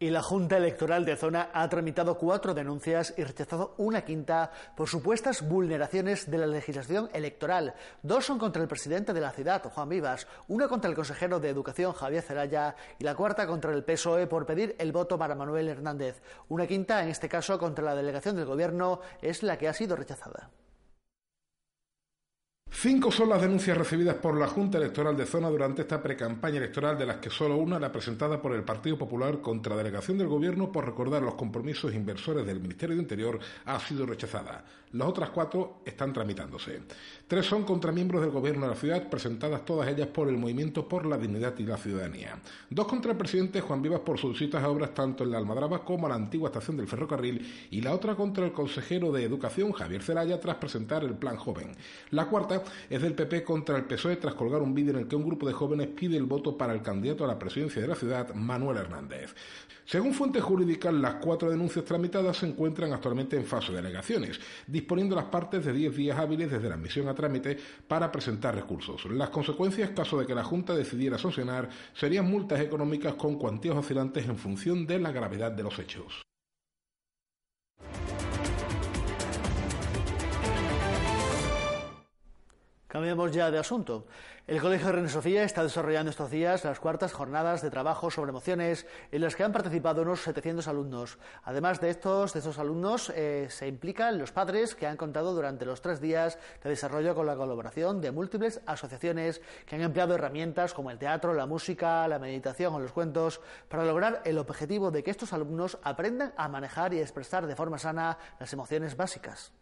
Y 0.00 0.10
la 0.10 0.22
Junta 0.22 0.56
Electoral 0.56 1.04
de 1.04 1.16
Zona 1.16 1.50
ha 1.52 1.68
tramitado 1.68 2.16
cuatro 2.16 2.54
denuncias 2.54 3.14
y 3.16 3.24
rechazado 3.24 3.74
una 3.78 4.02
quinta 4.02 4.52
por 4.76 4.88
supuestas 4.88 5.42
vulneraciones 5.42 6.30
de 6.30 6.38
la 6.38 6.46
legislación 6.46 7.10
electoral. 7.12 7.74
Dos 8.00 8.26
son 8.26 8.38
contra 8.38 8.62
el 8.62 8.68
presidente 8.68 9.12
de 9.12 9.20
la 9.20 9.32
ciudad, 9.32 9.60
Juan 9.64 9.88
Vivas, 9.88 10.28
una 10.46 10.68
contra 10.68 10.88
el 10.88 10.94
consejero 10.94 11.40
de 11.40 11.48
Educación, 11.48 11.94
Javier 11.94 12.22
Zelaya, 12.22 12.76
y 13.00 13.02
la 13.02 13.16
cuarta 13.16 13.44
contra 13.48 13.72
el 13.72 13.82
PSOE 13.82 14.28
por 14.28 14.46
pedir 14.46 14.76
el 14.78 14.92
voto 14.92 15.18
para 15.18 15.34
Manuel 15.34 15.66
Hernández. 15.66 16.22
Una 16.48 16.68
quinta, 16.68 17.02
en 17.02 17.08
este 17.08 17.28
caso, 17.28 17.58
contra 17.58 17.84
la 17.84 17.96
delegación 17.96 18.36
del 18.36 18.44
Gobierno, 18.44 19.00
es 19.20 19.42
la 19.42 19.58
que 19.58 19.66
ha 19.66 19.72
sido 19.72 19.96
rechazada. 19.96 20.48
Cinco 22.70 23.10
son 23.10 23.30
las 23.30 23.40
denuncias 23.40 23.76
recibidas 23.76 24.16
por 24.16 24.38
la 24.38 24.46
Junta 24.46 24.78
Electoral 24.78 25.16
de 25.16 25.26
Zona 25.26 25.48
durante 25.48 25.82
esta 25.82 26.00
precampaña 26.00 26.58
electoral, 26.58 26.96
de 26.96 27.06
las 27.06 27.16
que 27.16 27.30
solo 27.30 27.56
una, 27.56 27.78
la 27.78 27.90
presentada 27.90 28.40
por 28.40 28.54
el 28.54 28.62
Partido 28.62 28.96
Popular 28.96 29.40
contra 29.40 29.76
delegación 29.76 30.18
del 30.18 30.28
Gobierno 30.28 30.70
por 30.70 30.86
recordar 30.86 31.22
los 31.22 31.34
compromisos 31.34 31.92
inversores 31.92 32.46
del 32.46 32.60
Ministerio 32.60 32.94
de 32.94 33.02
Interior, 33.02 33.38
ha 33.64 33.80
sido 33.80 34.06
rechazada. 34.06 34.64
Las 34.92 35.08
otras 35.08 35.30
cuatro 35.30 35.82
están 35.84 36.14
tramitándose. 36.14 36.80
Tres 37.26 37.44
son 37.44 37.64
contra 37.64 37.92
miembros 37.92 38.22
del 38.22 38.30
Gobierno 38.30 38.62
de 38.62 38.72
la 38.72 38.80
ciudad, 38.80 39.10
presentadas 39.10 39.64
todas 39.64 39.88
ellas 39.88 40.08
por 40.08 40.28
el 40.28 40.38
Movimiento 40.38 40.88
por 40.88 41.04
la 41.04 41.18
Dignidad 41.18 41.54
y 41.58 41.64
la 41.64 41.76
Ciudadanía. 41.76 42.38
Dos 42.70 42.86
contra 42.86 43.12
el 43.12 43.18
presidente 43.18 43.60
Juan 43.60 43.82
Vivas 43.82 44.00
por 44.00 44.18
sus 44.18 44.32
visitas 44.32 44.62
a 44.62 44.68
obras 44.70 44.94
tanto 44.94 45.24
en 45.24 45.32
la 45.32 45.38
Almadraba 45.38 45.84
como 45.84 46.06
a 46.06 46.10
la 46.10 46.14
antigua 46.14 46.48
estación 46.48 46.78
del 46.78 46.86
ferrocarril 46.86 47.68
y 47.70 47.82
la 47.82 47.92
otra 47.92 48.14
contra 48.14 48.46
el 48.46 48.52
consejero 48.52 49.12
de 49.12 49.24
Educación 49.24 49.72
Javier 49.72 50.02
Zelaya 50.02 50.40
tras 50.40 50.56
presentar 50.56 51.04
el 51.04 51.14
Plan 51.14 51.36
Joven. 51.36 51.72
La 52.10 52.26
cuarta 52.26 52.57
es 52.88 53.02
del 53.02 53.14
PP 53.14 53.44
contra 53.44 53.76
el 53.76 53.84
PSOE 53.84 54.16
tras 54.16 54.34
colgar 54.34 54.62
un 54.62 54.74
vídeo 54.74 54.92
en 54.92 55.00
el 55.00 55.08
que 55.08 55.16
un 55.16 55.24
grupo 55.24 55.46
de 55.46 55.52
jóvenes 55.52 55.88
pide 55.88 56.16
el 56.16 56.24
voto 56.24 56.56
para 56.56 56.72
el 56.72 56.82
candidato 56.82 57.24
a 57.24 57.28
la 57.28 57.38
presidencia 57.38 57.82
de 57.82 57.88
la 57.88 57.94
ciudad, 57.94 58.34
Manuel 58.34 58.78
Hernández. 58.78 59.34
Según 59.84 60.12
fuentes 60.12 60.42
jurídicas, 60.42 60.92
las 60.92 61.14
cuatro 61.14 61.50
denuncias 61.50 61.84
tramitadas 61.84 62.36
se 62.36 62.46
encuentran 62.46 62.92
actualmente 62.92 63.36
en 63.36 63.46
fase 63.46 63.72
de 63.72 63.78
alegaciones, 63.78 64.38
disponiendo 64.66 65.16
las 65.16 65.24
partes 65.24 65.64
de 65.64 65.72
10 65.72 65.96
días 65.96 66.18
hábiles 66.18 66.50
desde 66.50 66.68
la 66.68 66.74
admisión 66.74 67.08
a 67.08 67.14
trámite 67.14 67.56
para 67.86 68.12
presentar 68.12 68.54
recursos. 68.54 69.06
Las 69.06 69.30
consecuencias, 69.30 69.90
caso 69.90 70.18
de 70.18 70.26
que 70.26 70.34
la 70.34 70.44
Junta 70.44 70.76
decidiera 70.76 71.16
sancionar, 71.16 71.70
serían 71.94 72.30
multas 72.30 72.60
económicas 72.60 73.14
con 73.14 73.38
cuantías 73.38 73.76
oscilantes 73.76 74.26
en 74.26 74.36
función 74.36 74.86
de 74.86 74.98
la 74.98 75.10
gravedad 75.10 75.52
de 75.52 75.62
los 75.62 75.78
hechos. 75.78 76.27
Cambiamos 82.88 83.32
ya 83.32 83.50
de 83.50 83.58
asunto. 83.58 84.06
El 84.46 84.62
Colegio 84.62 84.90
Reina 84.90 85.10
Sofía 85.10 85.44
está 85.44 85.62
desarrollando 85.62 86.08
estos 86.08 86.30
días 86.30 86.64
las 86.64 86.80
cuartas 86.80 87.12
jornadas 87.12 87.60
de 87.60 87.68
trabajo 87.68 88.10
sobre 88.10 88.30
emociones 88.30 88.86
en 89.12 89.20
las 89.20 89.36
que 89.36 89.44
han 89.44 89.52
participado 89.52 90.00
unos 90.00 90.22
700 90.22 90.66
alumnos. 90.68 91.18
Además 91.44 91.82
de 91.82 91.90
estos, 91.90 92.32
de 92.32 92.38
estos 92.38 92.58
alumnos 92.58 93.12
eh, 93.14 93.48
se 93.50 93.68
implican 93.68 94.16
los 94.16 94.32
padres 94.32 94.74
que 94.74 94.86
han 94.86 94.96
contado 94.96 95.34
durante 95.34 95.66
los 95.66 95.82
tres 95.82 96.00
días 96.00 96.38
de 96.64 96.70
desarrollo 96.70 97.14
con 97.14 97.26
la 97.26 97.36
colaboración 97.36 98.00
de 98.00 98.10
múltiples 98.10 98.62
asociaciones 98.64 99.42
que 99.66 99.76
han 99.76 99.82
empleado 99.82 100.14
herramientas 100.14 100.72
como 100.72 100.90
el 100.90 100.96
teatro, 100.96 101.34
la 101.34 101.44
música, 101.44 102.08
la 102.08 102.18
meditación 102.18 102.72
o 102.72 102.80
los 102.80 102.92
cuentos 102.92 103.42
para 103.68 103.84
lograr 103.84 104.22
el 104.24 104.38
objetivo 104.38 104.90
de 104.90 105.02
que 105.02 105.10
estos 105.10 105.34
alumnos 105.34 105.76
aprendan 105.82 106.32
a 106.38 106.48
manejar 106.48 106.94
y 106.94 107.00
expresar 107.00 107.46
de 107.46 107.54
forma 107.54 107.76
sana 107.76 108.16
las 108.40 108.50
emociones 108.54 108.96
básicas. 108.96 109.52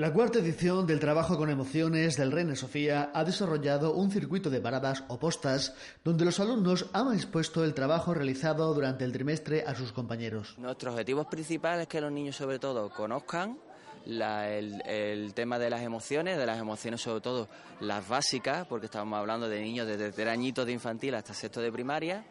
La 0.00 0.14
cuarta 0.14 0.38
edición 0.38 0.86
del 0.86 0.98
trabajo 0.98 1.36
con 1.36 1.50
emociones 1.50 2.16
del 2.16 2.32
Reina 2.32 2.56
Sofía 2.56 3.10
ha 3.12 3.22
desarrollado 3.22 3.92
un 3.92 4.10
circuito 4.10 4.48
de 4.48 4.58
paradas 4.58 5.04
opostas 5.08 5.74
donde 6.02 6.24
los 6.24 6.40
alumnos 6.40 6.86
han 6.94 7.12
expuesto 7.12 7.62
el 7.64 7.74
trabajo 7.74 8.14
realizado 8.14 8.72
durante 8.72 9.04
el 9.04 9.12
trimestre 9.12 9.62
a 9.66 9.74
sus 9.74 9.92
compañeros. 9.92 10.54
Nuestro 10.56 10.92
objetivo 10.92 11.28
principal 11.28 11.82
es 11.82 11.86
que 11.86 12.00
los 12.00 12.10
niños 12.10 12.34
sobre 12.34 12.58
todo 12.58 12.88
conozcan 12.88 13.58
el, 14.06 15.32
tema 15.34 15.58
de 15.58 15.68
las 15.68 15.82
emociones, 15.82 16.38
de 16.38 16.46
las 16.46 16.58
emociones 16.58 17.02
sobre 17.02 17.20
todo 17.20 17.46
las 17.80 18.08
básicas, 18.08 18.66
porque 18.66 18.86
estamos 18.86 19.18
hablando 19.18 19.50
de 19.50 19.60
niños 19.60 19.86
desde 19.86 20.30
añitos 20.30 20.64
de 20.64 20.72
infantil 20.72 21.14
hasta 21.14 21.34
sexto 21.34 21.60
de 21.60 21.70
primaria, 21.70 22.24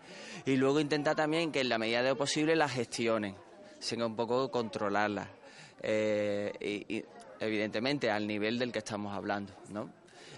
y 0.43 0.55
luego 0.55 0.79
intentar 0.79 1.15
también 1.15 1.51
que 1.51 1.61
en 1.61 1.69
la 1.69 1.77
medida 1.77 2.01
de 2.01 2.09
lo 2.09 2.17
posible 2.17 2.55
las 2.55 2.71
gestionen, 2.71 3.35
sin 3.77 4.01
un 4.01 4.15
poco 4.15 4.49
controlarlas. 4.49 5.27
Eh, 5.81 7.05
evidentemente 7.39 8.11
al 8.11 8.27
nivel 8.27 8.59
del 8.59 8.71
que 8.71 8.79
estamos 8.79 9.15
hablando, 9.15 9.53
¿no? 9.69 9.89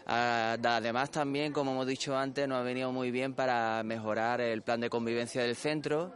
Ah, 0.06 0.58
además 0.64 1.12
también, 1.12 1.54
como 1.54 1.72
hemos 1.72 1.88
dicho 1.88 2.18
antes, 2.18 2.48
nos 2.48 2.60
ha 2.60 2.64
venido 2.64 2.92
muy 2.92 3.12
bien 3.12 3.34
para 3.34 3.84
mejorar 3.84 4.42
el 4.42 4.62
plan 4.62 4.82
de 4.82 4.90
convivencia 4.90 5.44
del 5.44 5.56
centro 5.56 6.14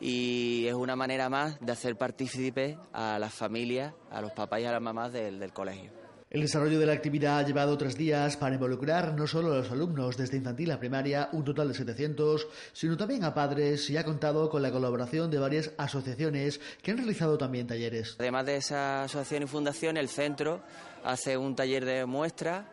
y 0.00 0.66
es 0.66 0.74
una 0.74 0.96
manera 0.96 1.28
más 1.28 1.58
de 1.60 1.72
hacer 1.72 1.96
partícipes 1.96 2.76
a 2.92 3.18
las 3.18 3.32
familias, 3.32 3.94
a 4.10 4.20
los 4.20 4.32
papás 4.32 4.60
y 4.60 4.64
a 4.64 4.72
las 4.72 4.82
mamás 4.82 5.12
del 5.12 5.52
colegio. 5.52 6.01
El 6.32 6.40
desarrollo 6.40 6.80
de 6.80 6.86
la 6.86 6.94
actividad 6.94 7.40
ha 7.40 7.42
llevado 7.42 7.76
tres 7.76 7.94
días 7.94 8.38
para 8.38 8.54
involucrar 8.54 9.12
no 9.12 9.26
solo 9.26 9.52
a 9.52 9.58
los 9.58 9.70
alumnos 9.70 10.16
desde 10.16 10.38
infantil 10.38 10.70
a 10.70 10.80
primaria, 10.80 11.28
un 11.32 11.44
total 11.44 11.68
de 11.68 11.74
700, 11.74 12.48
sino 12.72 12.96
también 12.96 13.22
a 13.24 13.34
padres 13.34 13.90
y 13.90 13.98
ha 13.98 14.04
contado 14.04 14.48
con 14.48 14.62
la 14.62 14.72
colaboración 14.72 15.30
de 15.30 15.38
varias 15.38 15.72
asociaciones 15.76 16.58
que 16.82 16.90
han 16.90 16.96
realizado 16.96 17.36
también 17.36 17.66
talleres. 17.66 18.16
Además 18.18 18.46
de 18.46 18.56
esa 18.56 19.02
asociación 19.04 19.42
y 19.42 19.46
fundación, 19.46 19.98
el 19.98 20.08
centro 20.08 20.62
hace 21.04 21.36
un 21.36 21.54
taller 21.54 21.84
de 21.84 22.06
muestra 22.06 22.64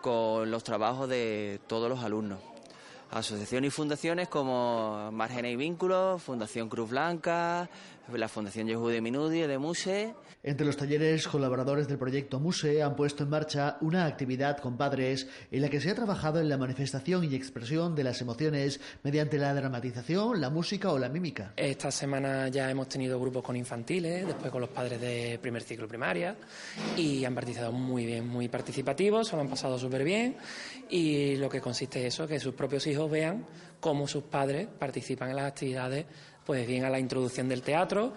con 0.00 0.50
los 0.50 0.64
trabajos 0.64 1.08
de 1.08 1.60
todos 1.68 1.88
los 1.88 2.02
alumnos. 2.02 2.40
Asociaciones 3.12 3.68
y 3.68 3.70
fundaciones 3.70 4.26
como 4.26 5.12
Margen 5.12 5.46
y 5.46 5.54
Vínculos, 5.54 6.20
Fundación 6.20 6.68
Cruz 6.68 6.90
Blanca, 6.90 7.70
la 8.12 8.28
Fundación 8.28 8.66
Yehudi 8.66 9.00
Minudi 9.00 9.40
de 9.40 9.58
Muse. 9.58 10.14
Entre 10.42 10.66
los 10.66 10.76
talleres, 10.76 11.26
colaboradores 11.26 11.88
del 11.88 11.96
proyecto 11.96 12.38
Muse 12.38 12.82
han 12.82 12.96
puesto 12.96 13.24
en 13.24 13.30
marcha 13.30 13.78
una 13.80 14.04
actividad 14.04 14.58
con 14.58 14.76
padres 14.76 15.26
en 15.50 15.62
la 15.62 15.70
que 15.70 15.80
se 15.80 15.90
ha 15.90 15.94
trabajado 15.94 16.38
en 16.38 16.48
la 16.48 16.58
manifestación 16.58 17.24
y 17.24 17.34
expresión 17.34 17.94
de 17.94 18.04
las 18.04 18.20
emociones 18.20 18.80
mediante 19.02 19.38
la 19.38 19.54
dramatización, 19.54 20.40
la 20.40 20.50
música 20.50 20.92
o 20.92 20.98
la 20.98 21.08
mímica. 21.08 21.54
Esta 21.56 21.90
semana 21.90 22.48
ya 22.48 22.70
hemos 22.70 22.88
tenido 22.88 23.18
grupos 23.18 23.42
con 23.42 23.56
infantiles, 23.56 24.26
después 24.26 24.52
con 24.52 24.60
los 24.60 24.70
padres 24.70 25.00
de 25.00 25.38
primer 25.40 25.62
ciclo 25.62 25.88
primaria 25.88 26.36
y 26.96 27.24
han 27.24 27.34
participado 27.34 27.72
muy 27.72 28.04
bien, 28.04 28.28
muy 28.28 28.48
participativos, 28.48 29.28
se 29.28 29.36
lo 29.36 29.42
han 29.42 29.48
pasado 29.48 29.78
súper 29.78 30.04
bien 30.04 30.36
y 30.90 31.36
lo 31.36 31.48
que 31.48 31.60
consiste 31.60 32.06
es 32.06 32.14
eso, 32.14 32.26
que 32.26 32.38
sus 32.38 32.54
propios 32.54 32.86
hijos 32.86 33.10
vean 33.10 33.46
cómo 33.80 34.06
sus 34.06 34.24
padres 34.24 34.68
participan 34.78 35.30
en 35.30 35.36
las 35.36 35.46
actividades 35.46 36.06
pues 36.44 36.66
bien 36.66 36.84
a 36.84 36.90
la 36.90 36.98
introducción 36.98 37.48
del 37.48 37.62
teatro, 37.62 38.12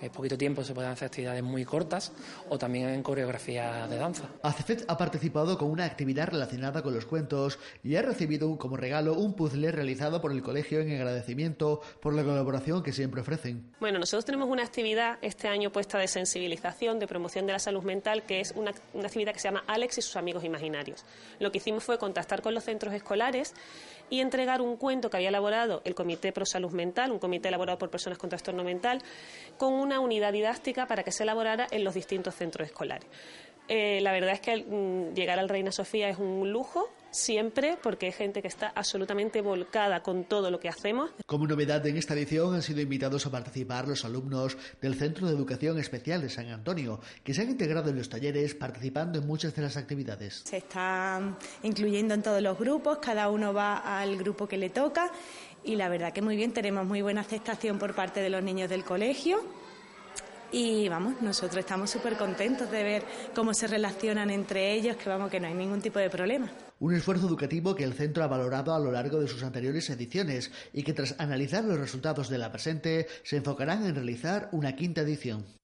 en 0.00 0.10
poquito 0.10 0.38
tiempo 0.38 0.64
se 0.64 0.72
pueden 0.72 0.90
hacer 0.90 1.06
actividades 1.06 1.42
muy 1.42 1.64
cortas 1.64 2.12
o 2.48 2.58
también 2.58 2.88
en 2.88 3.02
coreografía 3.02 3.86
de 3.86 3.98
danza. 3.98 4.24
ACEFET 4.42 4.84
ha 4.88 4.96
participado 4.96 5.58
con 5.58 5.70
una 5.70 5.84
actividad 5.84 6.28
relacionada 6.28 6.82
con 6.82 6.94
los 6.94 7.04
cuentos 7.04 7.58
y 7.84 7.96
ha 7.96 8.02
recibido 8.02 8.56
como 8.56 8.76
regalo 8.76 9.14
un 9.14 9.34
puzzle 9.34 9.70
realizado 9.70 10.20
por 10.20 10.32
el 10.32 10.42
colegio 10.42 10.80
en 10.80 10.94
agradecimiento 10.94 11.80
por 12.00 12.14
la 12.14 12.24
colaboración 12.24 12.82
que 12.82 12.92
siempre 12.92 13.20
ofrecen. 13.20 13.74
Bueno, 13.80 13.98
nosotros 13.98 14.24
tenemos 14.24 14.48
una 14.48 14.62
actividad 14.62 15.18
este 15.20 15.48
año 15.48 15.70
puesta 15.70 15.98
de 15.98 16.08
sensibilización, 16.08 16.98
de 16.98 17.06
promoción 17.06 17.46
de 17.46 17.52
la 17.52 17.58
salud 17.58 17.82
mental, 17.82 18.22
que 18.22 18.40
es 18.40 18.52
una, 18.56 18.72
una 18.94 19.06
actividad 19.06 19.34
que 19.34 19.40
se 19.40 19.48
llama 19.48 19.64
Alex 19.66 19.98
y 19.98 20.02
sus 20.02 20.16
amigos 20.16 20.44
imaginarios. 20.44 21.04
Lo 21.38 21.52
que 21.52 21.58
hicimos 21.58 21.84
fue 21.84 21.98
contactar 21.98 22.40
con 22.40 22.54
los 22.54 22.64
centros 22.64 22.94
escolares 22.94 23.54
y 24.10 24.20
entregar 24.20 24.60
un 24.60 24.76
cuento 24.76 25.08
que 25.08 25.16
había 25.16 25.30
elaborado 25.30 25.80
el 25.84 25.94
Comité 25.94 26.32
Pro 26.32 26.44
Salud 26.44 26.72
Mental, 26.72 27.12
un 27.12 27.18
comité 27.18 27.48
elaborado 27.48 27.78
por 27.78 27.90
personas 27.90 28.18
con 28.18 28.28
trastorno 28.28 28.64
mental, 28.64 29.00
con 29.56 29.72
una 29.72 30.00
unidad 30.00 30.32
didáctica 30.32 30.86
para 30.86 31.02
que 31.02 31.12
se 31.12 31.22
elaborara 31.22 31.66
en 31.70 31.84
los 31.84 31.94
distintos 31.94 32.34
centros 32.34 32.68
escolares. 32.68 33.08
Eh, 33.72 34.00
la 34.00 34.10
verdad 34.10 34.32
es 34.32 34.40
que 34.40 34.64
mm, 34.64 35.14
llegar 35.14 35.38
al 35.38 35.48
Reina 35.48 35.70
Sofía 35.70 36.08
es 36.08 36.18
un 36.18 36.50
lujo 36.50 36.90
siempre 37.12 37.78
porque 37.80 38.06
hay 38.06 38.12
gente 38.12 38.42
que 38.42 38.48
está 38.48 38.72
absolutamente 38.74 39.42
volcada 39.42 40.02
con 40.02 40.24
todo 40.24 40.50
lo 40.50 40.58
que 40.58 40.68
hacemos. 40.68 41.12
Como 41.24 41.46
novedad 41.46 41.86
en 41.86 41.96
esta 41.96 42.14
edición 42.14 42.52
han 42.52 42.62
sido 42.62 42.80
invitados 42.80 43.26
a 43.26 43.30
participar 43.30 43.86
los 43.86 44.04
alumnos 44.04 44.58
del 44.80 44.96
Centro 44.96 45.28
de 45.28 45.34
Educación 45.34 45.78
Especial 45.78 46.20
de 46.20 46.30
San 46.30 46.48
Antonio, 46.48 46.98
que 47.22 47.32
se 47.32 47.42
han 47.42 47.50
integrado 47.50 47.90
en 47.90 47.96
los 47.96 48.08
talleres 48.08 48.56
participando 48.56 49.20
en 49.20 49.26
muchas 49.28 49.54
de 49.54 49.62
las 49.62 49.76
actividades. 49.76 50.42
Se 50.46 50.56
están 50.56 51.36
incluyendo 51.62 52.14
en 52.14 52.22
todos 52.24 52.42
los 52.42 52.58
grupos, 52.58 52.98
cada 52.98 53.30
uno 53.30 53.54
va 53.54 54.00
al 54.00 54.16
grupo 54.16 54.48
que 54.48 54.56
le 54.56 54.70
toca 54.70 55.12
y 55.62 55.76
la 55.76 55.88
verdad 55.88 56.12
que 56.12 56.22
muy 56.22 56.34
bien, 56.34 56.52
tenemos 56.52 56.84
muy 56.86 57.02
buena 57.02 57.20
aceptación 57.20 57.78
por 57.78 57.94
parte 57.94 58.20
de 58.20 58.30
los 58.30 58.42
niños 58.42 58.68
del 58.68 58.82
colegio 58.82 59.44
y 60.52 60.88
vamos, 60.88 61.20
nosotros 61.22 61.58
estamos 61.58 61.90
súper 61.90 62.16
contentos 62.16 62.70
de 62.70 62.82
ver 62.82 63.04
cómo 63.34 63.54
se 63.54 63.66
relacionan 63.66 64.30
entre 64.30 64.72
ellos, 64.72 64.96
que 64.96 65.08
vamos, 65.08 65.30
que 65.30 65.40
no 65.40 65.46
hay 65.46 65.54
ningún 65.54 65.80
tipo 65.80 65.98
de 65.98 66.10
problema. 66.10 66.50
Un 66.78 66.94
esfuerzo 66.94 67.26
educativo 67.26 67.74
que 67.74 67.84
el 67.84 67.92
centro 67.92 68.24
ha 68.24 68.26
valorado 68.26 68.74
a 68.74 68.78
lo 68.78 68.90
largo 68.90 69.20
de 69.20 69.28
sus 69.28 69.42
anteriores 69.42 69.90
ediciones 69.90 70.50
y 70.72 70.82
que 70.82 70.94
tras 70.94 71.14
analizar 71.18 71.64
los 71.64 71.78
resultados 71.78 72.28
de 72.28 72.38
la 72.38 72.50
presente 72.50 73.06
se 73.22 73.36
enfocarán 73.36 73.84
en 73.86 73.94
realizar 73.94 74.48
una 74.52 74.74
quinta 74.74 75.02
edición. 75.02 75.59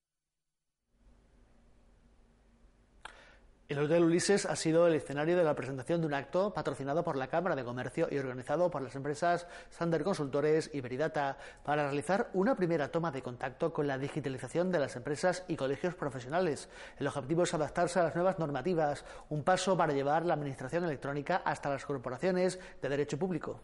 El 3.69 3.81
Hotel 3.81 4.05
Ulises 4.05 4.47
ha 4.47 4.55
sido 4.55 4.87
el 4.87 4.95
escenario 4.95 5.37
de 5.37 5.43
la 5.43 5.57
presentación 5.57 6.01
de 6.01 6.07
un 6.07 6.15
acto 6.15 6.55
patrocinado 6.55 7.03
por 7.03 7.17
la 7.17 7.27
Cámara 7.27 7.57
de 7.57 7.65
Comercio 7.65 8.07
y 8.09 8.17
organizado 8.17 8.71
por 8.71 8.81
las 8.81 8.95
empresas 8.95 9.49
Sander 9.71 10.05
Consultores 10.05 10.71
y 10.73 10.81
Veridata 10.81 11.37
para 11.65 11.83
realizar 11.83 12.31
una 12.33 12.55
primera 12.55 12.93
toma 12.93 13.11
de 13.11 13.23
contacto 13.23 13.73
con 13.73 13.89
la 13.89 13.99
digitalización 13.99 14.71
de 14.71 14.79
las 14.79 14.95
empresas 14.95 15.45
y 15.49 15.57
colegios 15.57 15.97
profesionales. 15.97 16.69
El 16.97 17.09
objetivo 17.09 17.43
es 17.43 17.55
adaptarse 17.55 17.99
a 17.99 18.05
las 18.05 18.15
nuevas 18.15 18.39
normativas, 18.39 19.05
un 19.31 19.43
paso 19.43 19.77
para 19.77 19.93
llevar 19.93 20.25
la 20.25 20.35
administración 20.35 20.85
electrónica 20.85 21.43
hasta 21.45 21.69
las 21.69 21.85
corporaciones 21.85 22.61
de 22.81 22.89
derecho 22.89 23.19
público. 23.19 23.61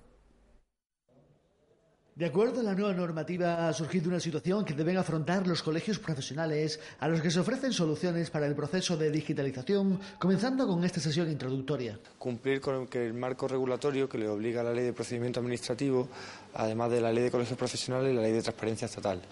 De 2.14 2.26
acuerdo 2.26 2.60
a 2.60 2.62
la 2.62 2.74
nueva 2.74 2.92
normativa, 2.92 3.66
ha 3.66 3.72
surgido 3.72 4.10
una 4.10 4.20
situación 4.20 4.66
que 4.66 4.74
deben 4.74 4.98
afrontar 4.98 5.46
los 5.46 5.62
colegios 5.62 5.98
profesionales 5.98 6.78
a 7.00 7.08
los 7.08 7.22
que 7.22 7.30
se 7.30 7.40
ofrecen 7.40 7.72
soluciones 7.72 8.28
para 8.28 8.46
el 8.46 8.54
proceso 8.54 8.98
de 8.98 9.10
digitalización, 9.10 9.98
comenzando 10.18 10.66
con 10.66 10.84
esta 10.84 11.00
sesión 11.00 11.30
introductoria. 11.30 11.98
Cumplir 12.18 12.60
con 12.60 12.86
el 12.92 13.14
marco 13.14 13.48
regulatorio 13.48 14.10
que 14.10 14.18
le 14.18 14.28
obliga 14.28 14.60
a 14.60 14.64
la 14.64 14.74
ley 14.74 14.84
de 14.84 14.92
procedimiento 14.92 15.40
administrativo, 15.40 16.06
además 16.52 16.90
de 16.90 17.00
la 17.00 17.10
ley 17.10 17.24
de 17.24 17.30
colegios 17.30 17.56
profesionales 17.56 18.12
y 18.12 18.16
la 18.16 18.20
ley 18.20 18.32
de 18.32 18.42
transparencia 18.42 18.84
estatal, 18.84 19.22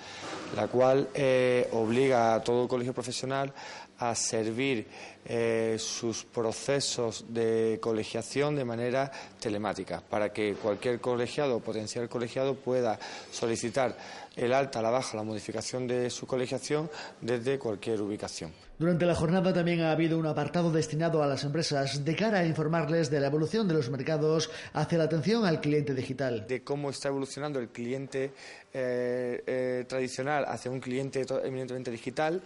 la 0.57 0.67
cual 0.69 1.11
eh, 1.13 1.69
obliga 1.73 2.35
a 2.35 2.43
todo 2.43 2.67
colegio 2.67 2.95
profesional 2.95 3.53
a 4.01 4.15
servir 4.15 4.87
eh, 5.27 5.77
sus 5.79 6.25
procesos 6.25 7.27
de 7.29 7.79
colegiación 7.81 8.57
de 8.57 8.65
manera 8.65 9.13
telemática, 9.39 10.01
para 10.01 10.33
que 10.33 10.55
cualquier 10.55 11.01
colegiado 11.01 11.57
o 11.57 11.61
potencial 11.61 12.09
colegiado 12.09 12.57
pueda 12.57 12.99
solicitar 13.31 13.95
el 14.37 14.53
alta, 14.53 14.83
la 14.83 14.91
baja, 14.91 15.17
la 15.17 15.23
modificación 15.23 15.87
de 15.87 16.11
su 16.11 16.27
colegiación 16.27 16.91
desde 17.21 17.59
cualquier 17.59 18.01
ubicación. 18.01 18.53
Durante 18.81 19.05
la 19.05 19.15
jornada 19.15 19.53
también 19.53 19.83
ha 19.83 19.93
habido 19.93 20.19
un 20.19 20.25
apartado 20.25 20.73
destinado 20.73 21.23
a 21.23 21.27
las 21.27 21.45
empresas 21.45 22.03
de 22.03 22.17
cara 22.17 22.39
a 22.39 22.47
informarles 22.47 23.11
de 23.11 23.21
la 23.21 23.27
evolución 23.27 23.69
de 23.69 23.75
los 23.75 23.91
mercados 23.91 24.51
hacia 24.73 24.97
la 24.97 25.05
atención 25.05 25.45
al 25.45 25.61
cliente 25.61 25.95
digital. 25.95 26.47
De 26.47 26.65
cómo 26.65 26.89
está 26.89 27.09
evolucionando 27.09 27.59
el 27.59 27.69
cliente 27.69 28.33
eh, 28.73 29.43
eh, 29.47 29.85
tradicional 29.87 30.47
hacia 30.49 30.71
un 30.71 30.81
cliente 30.81 31.27
eminentemente 31.45 31.91
digital 31.91 32.41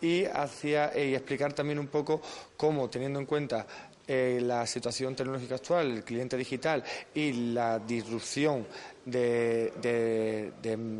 y, 0.00 0.26
hacia, 0.26 0.96
y 0.96 1.14
explicar 1.14 1.54
también 1.54 1.80
un 1.80 1.88
poco 1.88 2.20
cómo, 2.56 2.88
teniendo 2.88 3.18
en 3.18 3.26
cuenta 3.26 3.66
eh, 4.12 4.40
la 4.42 4.66
situación 4.66 5.14
tecnológica 5.14 5.54
actual, 5.54 5.88
el 5.88 6.02
cliente 6.02 6.36
digital 6.36 6.82
y 7.14 7.52
la 7.52 7.78
disrupción 7.78 8.66
de, 9.04 10.50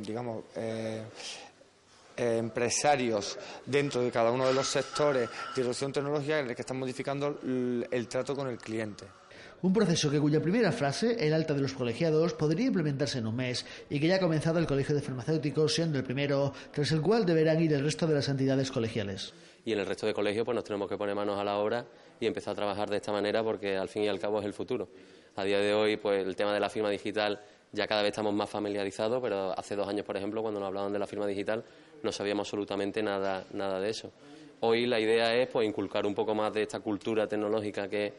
digamos, 0.01 0.45
eh, 0.55 1.03
eh, 2.17 2.37
empresarios 2.39 3.37
dentro 3.67 4.01
de 4.01 4.13
cada 4.13 4.31
uno 4.31 4.47
de 4.47 4.55
los 4.55 4.69
sectores 4.69 5.29
de 5.29 5.57
disrupción 5.57 5.93
tecnológica 5.93 6.39
en 6.39 6.51
el 6.51 6.55
que 6.55 6.63
están 6.63 6.79
modificando 6.79 7.41
el, 7.43 8.07
trato 8.09 8.37
con 8.37 8.47
el 8.47 8.59
cliente. 8.59 9.07
Un 9.63 9.73
proceso 9.73 10.09
que 10.09 10.21
cuya 10.21 10.41
primera 10.41 10.71
frase, 10.71 11.17
el 11.19 11.35
alta 11.35 11.53
de 11.53 11.63
los 11.63 11.73
colegiados, 11.73 12.35
podría 12.35 12.67
implementarse 12.67 13.19
en 13.19 13.27
un 13.27 13.35
mes 13.35 13.67
y 13.91 13.99
que 13.99 14.07
ya 14.07 14.17
ha 14.17 14.21
comenzado 14.21 14.61
el 14.61 14.69
Colegio 14.69 14.95
de 14.95 15.03
Farmacéuticos 15.03 15.75
siendo 15.75 15.99
el 15.99 16.05
primero, 16.05 16.53
tras 16.71 16.93
el 16.93 17.01
cual 17.01 17.27
deberán 17.27 17.61
ir 17.61 17.73
el 17.73 17.83
resto 17.83 18.07
de 18.07 18.15
las 18.15 18.29
entidades 18.29 18.71
colegiales. 18.71 19.35
Y 19.65 19.73
en 19.73 19.81
el 19.81 19.87
resto 19.87 20.07
de 20.07 20.15
colegios 20.15 20.45
pues 20.45 20.55
nos 20.55 20.63
tenemos 20.63 20.89
que 20.89 20.97
poner 20.97 21.17
manos 21.17 21.37
a 21.37 21.43
la 21.43 21.57
obra 21.57 21.85
y 22.21 22.27
empezar 22.27 22.53
a 22.53 22.55
trabajar 22.55 22.89
de 22.91 22.97
esta 22.97 23.11
manera 23.11 23.43
porque 23.43 23.77
al 23.77 23.89
fin 23.89 24.05
y 24.05 24.09
al 24.09 24.21
cabo 24.21 24.39
es 24.41 24.47
el 24.47 24.53
futuro. 24.53 24.89
A 25.37 25.45
día 25.45 25.59
de 25.59 25.75
hoy, 25.75 25.97
pues 25.97 26.27
el 26.27 26.37
tema 26.37 26.53
de 26.53 26.61
la 26.61 26.69
firma 26.69 26.91
digital 26.91 27.41
ya 27.73 27.87
cada 27.87 28.03
vez 28.03 28.11
estamos 28.11 28.35
más 28.35 28.51
familiarizados, 28.51 29.23
pero 29.23 29.59
hace 29.59 29.77
dos 29.77 29.89
años, 29.89 30.05
por 30.05 30.17
ejemplo, 30.17 30.43
cuando 30.43 30.61
nos 30.61 30.67
hablaban 30.67 30.93
de 30.93 30.99
la 30.99 31.07
firma 31.07 31.27
digital, 31.27 31.65
no 32.03 32.13
sabíamos 32.13 32.47
absolutamente 32.47 33.03
nada, 33.03 33.45
nada 33.53 33.81
de 33.81 33.91
eso. 33.91 34.11
Hoy 34.61 34.87
la 34.87 35.01
idea 35.01 35.35
es 35.35 35.49
pues 35.49 35.67
inculcar 35.67 36.05
un 36.05 36.15
poco 36.15 36.35
más 36.35 36.53
de 36.53 36.63
esta 36.63 36.81
cultura 36.81 37.27
tecnológica 37.27 37.89
que, 37.89 38.13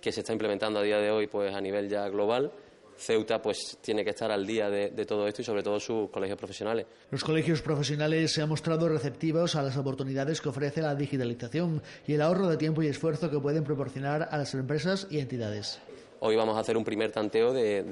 que 0.00 0.12
se 0.12 0.20
está 0.20 0.32
implementando 0.32 0.78
a 0.78 0.82
día 0.82 0.98
de 0.98 1.10
hoy 1.10 1.26
pues 1.26 1.52
a 1.54 1.60
nivel 1.60 1.88
ya 1.88 2.08
global 2.08 2.52
Ceuta 2.98 3.40
pues 3.40 3.78
tiene 3.80 4.04
que 4.04 4.10
estar 4.10 4.30
al 4.30 4.44
día 4.44 4.68
de, 4.68 4.90
todo 5.06 5.26
esto 5.28 5.42
y 5.42 5.44
sobre 5.44 5.62
todo 5.62 5.78
sus 5.78 6.10
colegios 6.10 6.36
profesionales. 6.36 6.86
Los 7.10 7.22
colegios 7.22 7.62
profesionales 7.62 8.32
se 8.32 8.42
han 8.42 8.48
mostrado 8.48 8.88
receptivos 8.88 9.54
a 9.54 9.62
las 9.62 9.76
oportunidades 9.76 10.40
que 10.40 10.48
ofrece 10.48 10.82
la 10.82 10.94
digitalización 10.94 11.80
y 12.06 12.14
el 12.14 12.22
ahorro 12.22 12.48
de 12.48 12.56
tiempo 12.56 12.82
y 12.82 12.88
esfuerzo 12.88 13.30
que 13.30 13.38
pueden 13.38 13.62
proporcionar 13.62 14.28
a 14.30 14.36
las 14.36 14.52
empresas 14.54 15.06
y 15.10 15.20
entidades. 15.20 15.80
Hoy 16.20 16.34
vamos 16.34 16.56
a 16.56 16.60
hacer 16.60 16.76
un 16.76 16.84
primer 16.84 17.12
tanteo 17.12 17.52
de, 17.52 17.84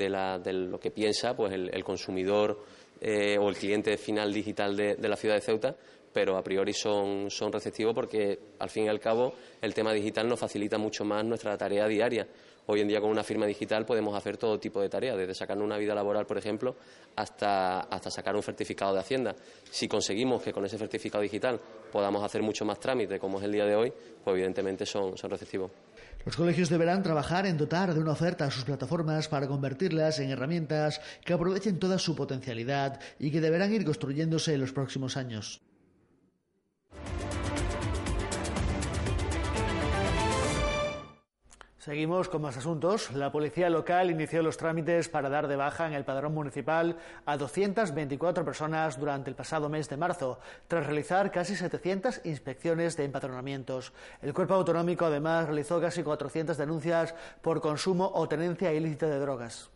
lo 0.53 0.81
que 0.81 0.90
piensa 0.90 1.37
pues 1.37 1.53
el, 1.53 1.85
consumidor 1.85 2.64
eh, 3.01 3.38
o 3.38 3.49
el 3.49 3.55
cliente 3.57 3.97
final 3.97 4.33
digital 4.33 4.77
de, 4.77 4.97
la 5.09 5.16
ciudad 5.16 5.37
de 5.37 5.40
Ceuta 5.40 5.77
pero 6.12 6.38
a 6.38 6.42
priori 6.42 6.73
son, 6.73 7.31
son 7.31 7.53
receptivos 7.53 7.95
porque 7.95 8.38
al 8.59 8.71
fin 8.71 8.87
y 8.87 8.88
al 8.88 8.99
cabo 8.99 9.35
el 9.61 9.75
tema 9.75 9.92
digital 9.92 10.27
nos 10.27 10.40
facilita 10.40 10.79
mucho 10.79 11.05
más 11.05 11.23
nuestra 11.27 11.59
tarea 11.59 11.87
diaria. 11.87 12.27
Hoy 12.68 12.81
en 12.81 12.88
día 12.88 13.00
con 13.00 13.11
una 13.11 13.22
firma 13.22 13.46
digital 13.46 13.87
podemos 13.87 14.16
hacer 14.16 14.37
todo 14.37 14.59
tipo 14.59 14.81
de 14.81 14.88
tareas, 14.88 15.16
desde 15.16 15.35
sacar 15.35 15.57
una 15.59 15.79
vida 15.79 15.94
laboral, 15.94 16.26
por 16.26 16.37
ejemplo, 16.37 16.74
hasta, 17.14 17.81
hasta 17.81 18.11
sacar 18.11 18.35
un 18.35 18.42
certificado 18.42 18.92
de 18.92 19.00
Hacienda. 19.00 19.37
Si 19.70 19.87
conseguimos 19.87 20.42
que 20.42 20.52
con 20.52 20.64
ese 20.64 20.76
certificado 20.76 21.22
digital 21.22 21.61
podamos 21.92 22.24
hacer 22.24 22.42
mucho 22.42 22.64
más 22.64 22.81
trámite, 22.81 23.20
como 23.20 23.38
es 23.38 23.44
el 23.44 23.52
día 23.52 23.66
de 23.66 23.76
hoy, 23.76 23.92
pues 24.24 24.35
evidentemente 24.35 24.85
son, 24.85 25.16
son 25.16 25.31
receptivos. 25.31 25.70
Los 26.24 26.37
colegios 26.37 26.68
deberán 26.68 27.05
trabajar 27.05 27.46
en 27.46 27.57
dotar 27.57 27.94
de 27.94 28.00
una 28.00 28.11
oferta 28.11 28.46
a 28.46 28.50
sus 28.50 28.64
plataformas 28.64 29.29
para 29.29 29.46
convertirlas 29.46 30.18
en 30.18 30.31
herramientas 30.31 31.00
que 31.24 31.33
aprovechen 31.33 31.79
toda 31.79 32.00
su 32.00 32.16
potencialidad 32.16 32.98
y 33.20 33.31
que 33.31 33.40
deberán 33.40 33.72
ir 33.72 33.85
construyéndose 33.85 34.55
en 34.55 34.61
los 34.61 34.72
próximos 34.72 35.16
años. 35.16 35.61
Seguimos 41.87 42.29
con 42.29 42.42
más 42.42 42.57
asuntos. 42.57 43.12
La 43.12 43.31
policía 43.31 43.70
local 43.70 44.11
inició 44.11 44.42
los 44.42 44.57
trámites 44.57 45.09
para 45.09 45.29
dar 45.29 45.46
de 45.46 45.55
baja 45.55 45.87
en 45.87 45.92
el 45.92 46.05
padrón 46.05 46.35
municipal 46.35 46.96
a 47.25 47.37
224 47.37 48.44
personas 48.44 48.99
durante 48.99 49.31
el 49.31 49.37
pasado 49.37 49.68
mes 49.68 49.88
de 49.88 49.96
marzo, 49.96 50.40
tras 50.66 50.85
realizar 50.85 51.31
casi 51.31 51.55
700 51.55 52.22
inspecciones 52.25 52.96
de 52.96 53.05
empadronamientos. 53.05 53.92
El 54.20 54.35
cuerpo 54.35 54.55
autonómico 54.55 55.05
además 55.05 55.46
realizó 55.46 55.81
casi 55.81 56.03
400 56.03 56.57
denuncias 56.57 57.14
por 57.40 57.61
consumo 57.61 58.11
o 58.12 58.29
tenencia 58.29 58.75
ilícita 58.75 59.07
de 59.07 59.20
drogas. 59.20 59.70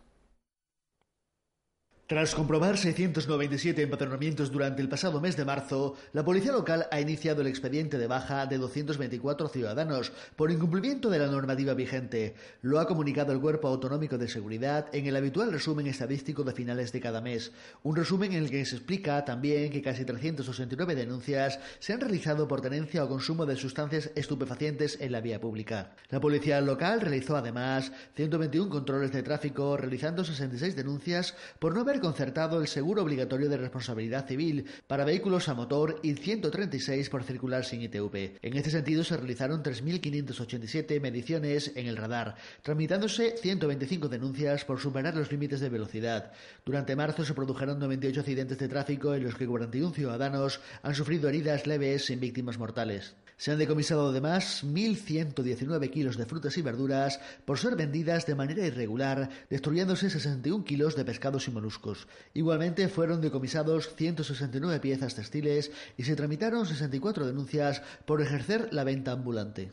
Tras 2.11 2.35
comprobar 2.35 2.77
697 2.77 3.83
empadronamientos 3.83 4.51
durante 4.51 4.83
el 4.83 4.88
pasado 4.88 5.20
mes 5.20 5.37
de 5.37 5.44
marzo, 5.44 5.94
la 6.12 6.25
policía 6.25 6.51
local 6.51 6.88
ha 6.90 7.01
iniciado 7.01 7.40
el 7.40 7.46
expediente 7.46 7.99
de 7.99 8.09
baja 8.09 8.46
de 8.46 8.59
224 8.59 9.49
ciudadanos 9.49 10.11
por 10.35 10.51
incumplimiento 10.51 11.09
de 11.09 11.20
la 11.20 11.29
normativa 11.29 11.73
vigente. 11.73 12.35
Lo 12.62 12.81
ha 12.81 12.88
comunicado 12.88 13.33
el 13.33 13.38
Cuerpo 13.38 13.68
Autonómico 13.68 14.18
de 14.18 14.27
Seguridad 14.27 14.87
en 14.92 15.07
el 15.07 15.14
habitual 15.14 15.53
resumen 15.53 15.87
estadístico 15.87 16.42
de 16.42 16.51
finales 16.51 16.90
de 16.90 16.99
cada 16.99 17.20
mes. 17.20 17.53
Un 17.85 17.94
resumen 17.94 18.33
en 18.33 18.42
el 18.42 18.51
que 18.51 18.64
se 18.64 18.75
explica 18.75 19.25
también 19.25 19.70
que 19.70 19.81
casi 19.81 20.05
369 20.05 20.96
denuncias 20.96 21.61
se 21.79 21.92
han 21.92 22.01
realizado 22.01 22.49
por 22.49 22.61
tenencia 22.61 23.05
o 23.05 23.09
consumo 23.09 23.46
de 23.46 23.55
sustancias 23.55 24.11
estupefacientes 24.16 24.99
en 25.01 25.12
la 25.12 25.20
vía 25.20 25.40
pública. 25.40 25.94
La 26.09 26.18
policía 26.18 26.61
local 26.61 27.03
realizó 27.03 27.37
además 27.37 27.92
121 28.16 28.68
controles 28.68 29.12
de 29.12 29.23
tráfico, 29.23 29.77
realizando 29.77 30.25
66 30.25 30.75
denuncias 30.75 31.37
por 31.61 31.73
no 31.73 31.83
haber 31.83 32.00
concertado 32.01 32.61
el 32.61 32.69
seguro 32.69 33.03
obligatorio 33.03 33.49
de 33.49 33.57
responsabilidad 33.57 34.27
civil 34.27 34.67
para 34.87 35.05
vehículos 35.05 35.49
a 35.49 35.55
motor 35.55 36.01
y 36.03 36.15
136 36.15 37.09
por 37.11 37.25
circular 37.25 37.65
sin 37.65 37.83
ITV. 37.83 38.39
En 38.43 38.57
este 38.57 38.71
sentido, 38.71 39.05
se 39.05 39.17
realizaron 39.17 39.63
3.587 39.63 41.01
mediciones 41.01 41.73
en 41.77 41.87
el 41.87 41.97
radar, 41.97 42.37
tramitándose 42.63 43.37
125 43.37 44.09
denuncias 44.09 44.65
por 44.65 44.81
superar 44.81 45.17
los 45.17 45.31
límites 45.31 45.61
de 45.61 45.69
velocidad. 45.69 46.33
Durante 46.65 46.97
marzo 46.97 47.25
se 47.25 47.35
produjeron 47.35 47.79
98 47.79 48.21
accidentes 48.21 48.59
de 48.59 48.69
tráfico 48.69 49.15
en 49.15 49.25
los 49.25 49.35
que 49.35 49.47
41 49.47 49.93
ciudadanos 49.93 50.61
han 50.83 50.95
sufrido 50.95 51.29
heridas 51.29 51.67
leves 51.67 52.07
sin 52.07 52.21
víctimas 52.21 52.59
mortales. 52.59 53.15
Se 53.41 53.51
han 53.51 53.59
decomisado 53.59 54.11
además 54.11 54.63
1.119 54.65 55.91
kilos 55.91 56.19
de 56.19 56.27
frutas 56.27 56.59
y 56.59 56.63
verduras 56.63 57.19
por 57.47 57.59
ser 57.59 57.75
vendidas 57.75 58.27
de 58.27 58.35
manera 58.35 58.67
irregular, 58.67 59.31
destruyéndose 59.49 60.11
61 60.11 60.63
kilos 60.63 60.95
de 60.95 61.07
pescados 61.07 61.49
y 61.49 61.51
moluscos. 61.51 61.89
Igualmente 62.35 62.88
fueron 62.88 63.20
decomisados 63.20 63.94
169 63.94 64.81
piezas 64.81 65.14
textiles 65.14 65.70
y 65.96 66.05
se 66.05 66.16
tramitaron 66.16 66.66
64 66.66 67.26
denuncias 67.26 67.83
por 68.05 68.20
ejercer 68.20 68.68
la 68.72 68.85
venta 68.85 69.12
ambulante. 69.12 69.72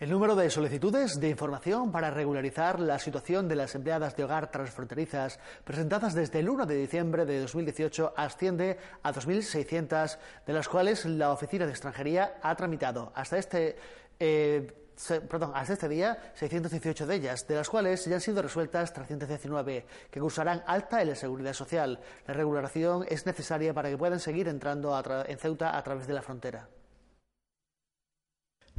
El 0.00 0.10
número 0.10 0.36
de 0.36 0.48
solicitudes 0.48 1.18
de 1.18 1.28
información 1.28 1.90
para 1.90 2.12
regularizar 2.12 2.78
la 2.78 3.00
situación 3.00 3.48
de 3.48 3.56
las 3.56 3.74
empleadas 3.74 4.16
de 4.16 4.22
hogar 4.22 4.48
transfronterizas 4.48 5.40
presentadas 5.64 6.14
desde 6.14 6.38
el 6.38 6.48
1 6.48 6.66
de 6.66 6.76
diciembre 6.76 7.26
de 7.26 7.40
2018 7.40 8.14
asciende 8.16 8.78
a 9.02 9.12
2.600, 9.12 10.18
de 10.46 10.52
las 10.52 10.68
cuales 10.68 11.04
la 11.04 11.32
Oficina 11.32 11.66
de 11.66 11.72
Extranjería 11.72 12.38
ha 12.42 12.54
tramitado 12.54 13.10
hasta 13.16 13.38
este. 13.38 13.76
Eh, 14.20 14.84
perdón, 15.28 15.52
hasta 15.54 15.74
este 15.74 15.88
día 15.88 16.32
618 16.34 17.06
de 17.06 17.14
ellas, 17.14 17.46
de 17.46 17.54
las 17.54 17.68
cuales 17.68 18.04
ya 18.04 18.16
han 18.16 18.20
sido 18.20 18.42
resueltas 18.42 18.92
319, 18.92 19.86
que 20.10 20.20
cursarán 20.20 20.62
alta 20.66 21.00
en 21.02 21.10
la 21.10 21.14
seguridad 21.14 21.52
social. 21.52 22.00
La 22.26 22.34
regulación 22.34 23.04
es 23.08 23.26
necesaria 23.26 23.72
para 23.72 23.88
que 23.88 23.98
puedan 23.98 24.20
seguir 24.20 24.48
entrando 24.48 25.00
en 25.26 25.38
Ceuta 25.38 25.76
a 25.76 25.82
través 25.82 26.06
de 26.06 26.14
la 26.14 26.22
frontera. 26.22 26.68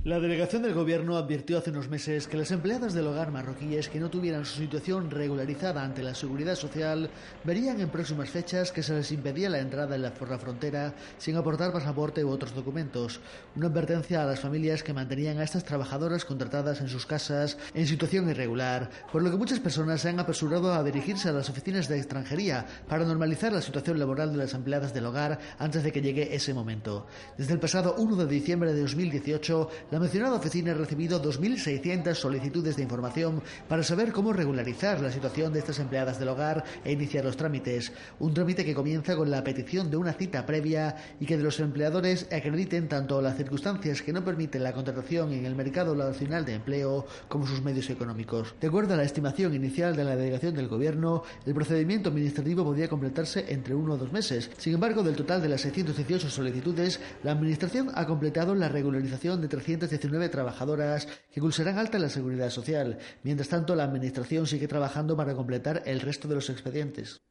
La 0.05 0.21
delegación 0.21 0.61
del 0.61 0.73
Gobierno 0.73 1.17
advirtió 1.17 1.57
hace 1.57 1.71
unos 1.71 1.89
meses 1.89 2.25
que 2.25 2.37
las 2.37 2.51
empleadas 2.51 2.93
del 2.93 3.07
hogar 3.07 3.31
marroquíes 3.31 3.89
que 3.89 3.99
no 3.99 4.09
tuvieran 4.09 4.45
su 4.45 4.57
situación 4.57 5.11
regularizada 5.11 5.83
ante 5.83 6.01
la 6.01 6.15
seguridad 6.15 6.55
social 6.55 7.09
verían 7.43 7.81
en 7.81 7.89
próximas 7.89 8.29
fechas 8.29 8.71
que 8.71 8.81
se 8.81 8.93
les 8.93 9.11
impedía 9.11 9.49
la 9.49 9.59
entrada 9.59 9.97
en 9.97 10.03
la, 10.03 10.11
frontera 10.11 10.93
sin 11.17 11.35
aportar 11.35 11.73
pasaporte 11.73 12.23
u 12.23 12.29
otros 12.29 12.55
documentos. 12.55 13.19
Una 13.57 13.67
advertencia 13.67 14.23
a 14.23 14.25
las 14.25 14.39
familias 14.39 14.83
que 14.83 14.93
mantenían 14.93 15.37
a 15.37 15.43
estas 15.43 15.65
trabajadoras 15.65 16.23
contratadas 16.23 16.79
en 16.79 16.87
sus 16.87 17.05
casas 17.05 17.57
en 17.73 17.85
situación 17.85 18.29
irregular, 18.29 18.89
por 19.11 19.21
lo 19.21 19.29
que 19.29 19.37
muchas 19.37 19.59
personas 19.59 19.99
se 19.99 20.07
han 20.07 20.19
apresurado 20.21 20.73
a 20.73 20.81
dirigirse 20.81 21.27
a 21.27 21.33
las 21.33 21.49
oficinas 21.49 21.89
de 21.89 21.97
extranjería 21.97 22.65
para 22.87 23.03
normalizar 23.03 23.51
la 23.51 23.61
situación 23.61 23.99
laboral 23.99 24.31
de 24.31 24.37
las 24.37 24.53
empleadas 24.53 24.93
del 24.93 25.07
hogar 25.07 25.39
antes 25.57 25.83
de 25.83 25.91
que 25.91 26.01
llegue 26.01 26.33
ese 26.33 26.53
momento. 26.53 27.05
Desde 27.37 27.51
el 27.51 27.59
pasado 27.59 27.95
1 27.97 28.15
de 28.15 28.27
diciembre 28.27 28.73
de 28.73 28.79
2018, 28.79 29.69
la 29.91 29.98
La 29.99 30.03
mencionada 30.03 30.37
oficina 30.37 30.71
ha 30.71 30.75
recibido 30.75 31.21
2.600 31.21 32.13
solicitudes 32.15 32.77
de 32.77 32.83
información 32.83 33.43
para 33.67 33.83
saber 33.83 34.13
cómo 34.13 34.31
regularizar 34.31 35.01
la 35.01 35.11
situación 35.11 35.51
de 35.51 35.59
estas 35.59 35.77
empleadas 35.79 36.17
del 36.17 36.29
hogar 36.29 36.63
e 36.85 36.93
iniciar 36.93 37.25
los 37.25 37.35
trámites. 37.35 37.91
Un 38.19 38.33
trámite 38.33 38.63
que 38.63 38.73
comienza 38.73 39.17
con 39.17 39.29
la 39.29 39.43
petición 39.43 39.91
de 39.91 39.97
una 39.97 40.13
cita 40.13 40.45
previa 40.45 40.95
y 41.19 41.25
que 41.25 41.35
de 41.35 41.43
los 41.43 41.59
empleadores 41.59 42.29
acrediten 42.31 42.87
tanto 42.87 43.21
las 43.21 43.35
circunstancias 43.35 44.01
que 44.01 44.13
no 44.13 44.23
permiten 44.23 44.63
la 44.63 44.71
contratación 44.71 45.33
en 45.33 45.45
el 45.45 45.53
mercado 45.53 45.93
nacional 45.93 46.45
de 46.45 46.53
empleo 46.53 47.05
como 47.27 47.45
sus 47.45 47.61
medios 47.61 47.89
económicos. 47.89 48.55
De 48.61 48.67
acuerdo 48.67 48.93
a 48.93 48.97
la 48.97 49.03
estimación 49.03 49.53
inicial 49.53 49.97
de 49.97 50.05
la 50.05 50.15
delegación 50.15 50.55
del 50.55 50.69
Gobierno, 50.69 51.23
el 51.45 51.53
procedimiento 51.53 52.07
administrativo 52.07 52.63
podría 52.63 52.87
completarse 52.87 53.47
entre 53.49 53.75
uno 53.75 53.95
o 53.95 53.97
dos 53.97 54.13
meses. 54.13 54.49
Sin 54.59 54.75
embargo, 54.75 55.03
del 55.03 55.17
total 55.17 55.41
de 55.41 55.49
las 55.49 55.59
618 55.59 56.29
solicitudes, 56.29 57.01
la 57.21 57.33
Administración 57.33 57.91
ha 57.95 58.07
completado 58.07 58.55
la 58.55 58.69
regularización 58.69 59.41
de 59.41 59.49
319 59.79 60.29
trabajadoras 60.29 61.07
que 61.31 61.41
cursarán 61.41 61.77
alta 61.77 61.97
en 61.97 62.03
la 62.03 62.09
Seguridad 62.09 62.49
Social. 62.49 62.97
Mientras 63.23 63.49
tanto, 63.49 63.75
la 63.75 63.83
Administración 63.83 64.45
sigue 64.47 64.67
trabajando 64.67 65.15
para 65.17 65.33
completar 65.33 65.83
el 65.85 66.01
resto 66.01 66.27
de 66.27 66.35
los 66.35 66.49
expedientes. 66.49 67.21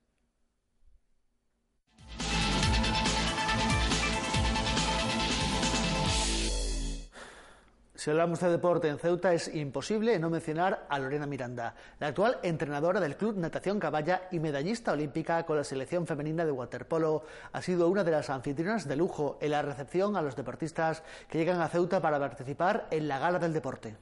Si 7.98 8.10
hablamos 8.10 8.38
de 8.38 8.48
deporte 8.48 8.88
en 8.88 8.96
Ceuta, 8.96 9.34
es 9.34 9.52
imposible 9.52 10.16
no 10.20 10.30
mencionar 10.30 10.86
a 10.88 11.00
Lorena 11.00 11.26
Miranda, 11.26 11.74
la 11.98 12.06
actual 12.06 12.38
entrenadora 12.44 13.00
del 13.00 13.16
Club 13.16 13.36
Natación 13.36 13.80
Caballa 13.80 14.28
y 14.30 14.38
medallista 14.38 14.92
olímpica 14.92 15.44
con 15.44 15.56
la 15.56 15.64
selección 15.64 16.06
femenina 16.06 16.44
de 16.44 16.52
waterpolo. 16.52 17.24
Ha 17.52 17.60
sido 17.60 17.88
una 17.88 18.04
de 18.04 18.12
las 18.12 18.30
anfitrionas 18.30 18.86
de 18.86 18.94
lujo 18.94 19.36
en 19.40 19.50
la 19.50 19.62
recepción 19.62 20.14
a 20.14 20.22
los 20.22 20.36
deportistas 20.36 21.02
que 21.28 21.38
llegan 21.38 21.60
a 21.60 21.66
Ceuta 21.66 22.00
para 22.00 22.20
participar 22.20 22.86
en 22.92 23.08
la 23.08 23.18
Gala 23.18 23.40
del 23.40 23.52
Deporte. 23.52 23.96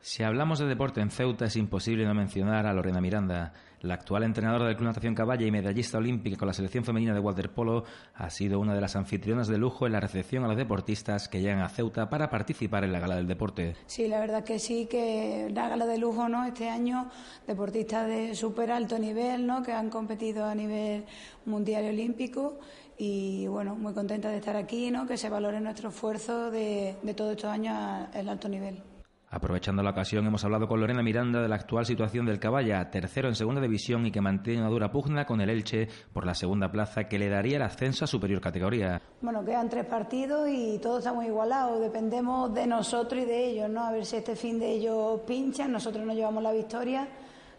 Si 0.00 0.22
hablamos 0.22 0.60
de 0.60 0.68
deporte 0.68 1.02
en 1.02 1.10
Ceuta, 1.10 1.44
es 1.44 1.56
imposible 1.56 2.06
no 2.06 2.14
mencionar 2.14 2.64
a 2.64 2.72
Lorena 2.72 3.02
Miranda. 3.02 3.52
La 3.80 3.94
actual 3.94 4.24
entrenadora 4.24 4.66
del 4.66 4.76
Club 4.76 4.88
Natación 4.88 5.14
Caballa 5.14 5.46
y 5.46 5.52
medallista 5.52 5.98
olímpica 5.98 6.36
con 6.36 6.48
la 6.48 6.54
selección 6.54 6.84
femenina 6.84 7.14
de 7.14 7.20
waterpolo 7.20 7.84
ha 8.14 8.28
sido 8.28 8.58
una 8.58 8.74
de 8.74 8.80
las 8.80 8.96
anfitrionas 8.96 9.46
de 9.46 9.56
lujo 9.56 9.86
en 9.86 9.92
la 9.92 10.00
recepción 10.00 10.42
a 10.44 10.48
los 10.48 10.56
deportistas 10.56 11.28
que 11.28 11.40
llegan 11.40 11.60
a 11.60 11.68
Ceuta 11.68 12.10
para 12.10 12.28
participar 12.28 12.82
en 12.82 12.92
la 12.92 12.98
Gala 12.98 13.14
del 13.14 13.28
Deporte. 13.28 13.76
Sí, 13.86 14.08
la 14.08 14.18
verdad 14.18 14.42
que 14.42 14.58
sí, 14.58 14.86
que 14.86 15.48
la 15.54 15.68
Gala 15.68 15.86
de 15.86 15.98
lujo, 15.98 16.28
¿no? 16.28 16.44
Este 16.44 16.68
año 16.68 17.08
deportistas 17.46 18.08
de 18.08 18.34
súper 18.34 18.72
alto 18.72 18.98
nivel, 18.98 19.46
¿no? 19.46 19.62
Que 19.62 19.72
han 19.72 19.90
competido 19.90 20.44
a 20.44 20.54
nivel 20.56 21.04
mundial 21.44 21.84
y 21.84 21.88
olímpico 21.90 22.58
y 22.98 23.46
bueno, 23.46 23.76
muy 23.76 23.94
contenta 23.94 24.28
de 24.28 24.38
estar 24.38 24.56
aquí, 24.56 24.90
¿no? 24.90 25.06
Que 25.06 25.16
se 25.16 25.28
valore 25.28 25.60
nuestro 25.60 25.90
esfuerzo 25.90 26.50
de, 26.50 26.96
de 27.00 27.14
todos 27.14 27.30
estos 27.32 27.50
años 27.50 28.08
el 28.12 28.28
alto 28.28 28.48
nivel. 28.48 28.82
Aprovechando 29.30 29.82
la 29.82 29.90
ocasión, 29.90 30.26
hemos 30.26 30.42
hablado 30.44 30.66
con 30.66 30.80
Lorena 30.80 31.02
Miranda 31.02 31.42
de 31.42 31.48
la 31.48 31.56
actual 31.56 31.84
situación 31.84 32.24
del 32.24 32.40
Caballa, 32.40 32.90
tercero 32.90 33.28
en 33.28 33.34
segunda 33.34 33.60
división 33.60 34.06
y 34.06 34.10
que 34.10 34.22
mantiene 34.22 34.62
una 34.62 34.70
dura 34.70 34.90
pugna 34.90 35.26
con 35.26 35.42
el 35.42 35.50
Elche 35.50 35.86
por 36.14 36.24
la 36.24 36.34
segunda 36.34 36.72
plaza 36.72 37.04
que 37.04 37.18
le 37.18 37.28
daría 37.28 37.56
el 37.56 37.62
ascenso 37.62 38.06
a 38.06 38.08
superior 38.08 38.40
categoría. 38.40 39.02
Bueno, 39.20 39.44
quedan 39.44 39.68
tres 39.68 39.84
partidos 39.84 40.48
y 40.48 40.78
todos 40.78 41.00
estamos 41.00 41.26
igualados. 41.26 41.78
Dependemos 41.78 42.54
de 42.54 42.66
nosotros 42.66 43.22
y 43.22 43.26
de 43.26 43.50
ellos, 43.50 43.68
¿no? 43.68 43.84
A 43.84 43.92
ver 43.92 44.06
si 44.06 44.16
este 44.16 44.34
fin 44.34 44.58
de 44.58 44.70
ellos 44.70 45.20
pinchan, 45.26 45.72
nosotros 45.72 46.06
nos 46.06 46.16
llevamos 46.16 46.42
la 46.42 46.52
victoria. 46.52 47.06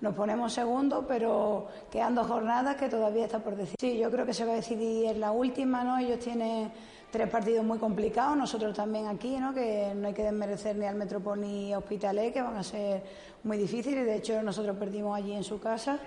Nos 0.02 0.16
ponemos 0.16 0.54
segundo, 0.54 1.06
pero 1.06 1.68
quedan 1.92 2.16
dos 2.16 2.26
jornadas 2.26 2.78
que 2.78 2.88
todavía 2.88 3.26
está 3.26 3.40
por 3.40 3.56
decir. 3.56 3.76
Sí, 3.80 4.00
yo 4.00 4.10
creo 4.10 4.26
que 4.26 4.34
se 4.34 4.46
va 4.46 4.54
a 4.54 4.56
decidir 4.56 5.06
en 5.06 5.20
la 5.20 5.32
última, 5.32 5.84
¿no? 5.84 6.00
Ellos 6.00 6.20
tienen 6.20 6.72
tres 7.12 7.30
partidos 7.30 7.65
muy 7.65 7.80
complicados, 7.80 8.38
nosotros 8.38 8.76
también 8.76 9.08
aquí, 9.08 9.38
¿no? 9.38 9.54
que 9.54 9.93
no 9.95 10.08
hay 10.08 10.13
que 10.13 10.24
desmerecer 10.24 10.76
ni 10.76 10.86
al 10.86 10.95
Metropol 10.95 11.41
ni 11.41 11.74
a 11.74 11.80
Hospitalet, 11.80 12.34
que 12.34 12.41
van 12.41 12.58
a 12.58 12.63
ser 12.63 13.04
muy 13.43 13.58
difíciles. 13.58 14.06
De 14.06 14.15
hecho, 14.15 14.41
nosotros 14.43 14.78
perdimos 14.78 15.17
allí 15.17 15.34
en 15.34 15.43
su 15.43 15.60
casa 15.60 16.00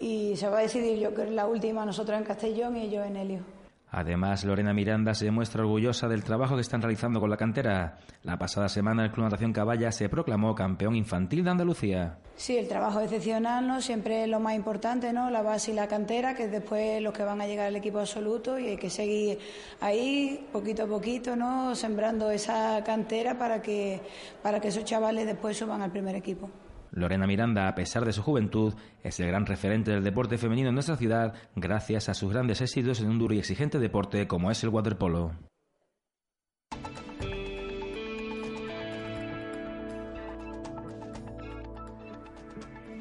y 0.00 0.36
se 0.36 0.48
va 0.48 0.58
a 0.58 0.62
decidir, 0.62 0.98
yo 0.98 1.14
creo, 1.14 1.30
la 1.30 1.46
última, 1.46 1.84
nosotros 1.84 2.18
en 2.18 2.24
Castellón 2.24 2.76
y 2.76 2.82
ellos 2.82 3.06
en 3.06 3.16
Helio. 3.16 3.61
Además, 3.94 4.42
Lorena 4.44 4.72
Miranda 4.72 5.12
se 5.12 5.30
muestra 5.30 5.62
orgullosa 5.62 6.08
del 6.08 6.24
trabajo 6.24 6.54
que 6.54 6.62
están 6.62 6.80
realizando 6.80 7.20
con 7.20 7.28
la 7.28 7.36
cantera. 7.36 7.98
La 8.22 8.38
pasada 8.38 8.70
semana 8.70 9.04
el 9.04 9.12
Club 9.12 9.24
Natación 9.24 9.52
Caballa 9.52 9.92
se 9.92 10.08
proclamó 10.08 10.54
campeón 10.54 10.96
infantil 10.96 11.44
de 11.44 11.50
Andalucía. 11.50 12.18
Sí, 12.34 12.56
el 12.56 12.68
trabajo 12.68 13.00
excepcional, 13.00 13.66
¿no? 13.66 13.82
Siempre 13.82 14.22
es 14.22 14.30
lo 14.30 14.40
más 14.40 14.54
importante, 14.54 15.12
¿no? 15.12 15.28
La 15.28 15.42
base 15.42 15.72
y 15.72 15.74
la 15.74 15.88
cantera, 15.88 16.34
que 16.34 16.44
es 16.44 16.50
después 16.50 17.02
los 17.02 17.12
que 17.12 17.22
van 17.22 17.42
a 17.42 17.46
llegar 17.46 17.66
al 17.66 17.76
equipo 17.76 17.98
absoluto 17.98 18.58
y 18.58 18.68
hay 18.68 18.76
que 18.78 18.88
seguir 18.88 19.38
ahí, 19.82 20.48
poquito 20.50 20.84
a 20.84 20.86
poquito, 20.86 21.36
¿no? 21.36 21.74
Sembrando 21.74 22.30
esa 22.30 22.82
cantera 22.84 23.36
para 23.36 23.60
que, 23.60 24.00
para 24.42 24.58
que 24.58 24.68
esos 24.68 24.86
chavales 24.86 25.26
después 25.26 25.58
suban 25.58 25.82
al 25.82 25.90
primer 25.90 26.16
equipo. 26.16 26.48
Lorena 26.92 27.26
Miranda, 27.26 27.68
a 27.68 27.74
pesar 27.74 28.04
de 28.04 28.12
su 28.12 28.22
juventud, 28.22 28.74
es 29.02 29.18
el 29.18 29.26
gran 29.26 29.46
referente 29.46 29.90
del 29.90 30.04
deporte 30.04 30.38
femenino 30.38 30.68
en 30.68 30.74
nuestra 30.74 30.96
ciudad 30.96 31.34
gracias 31.56 32.08
a 32.08 32.14
sus 32.14 32.32
grandes 32.32 32.60
éxitos 32.60 33.00
en 33.00 33.08
un 33.08 33.18
duro 33.18 33.34
y 33.34 33.38
exigente 33.38 33.78
deporte 33.78 34.28
como 34.28 34.50
es 34.50 34.62
el 34.62 34.68
waterpolo. 34.68 35.32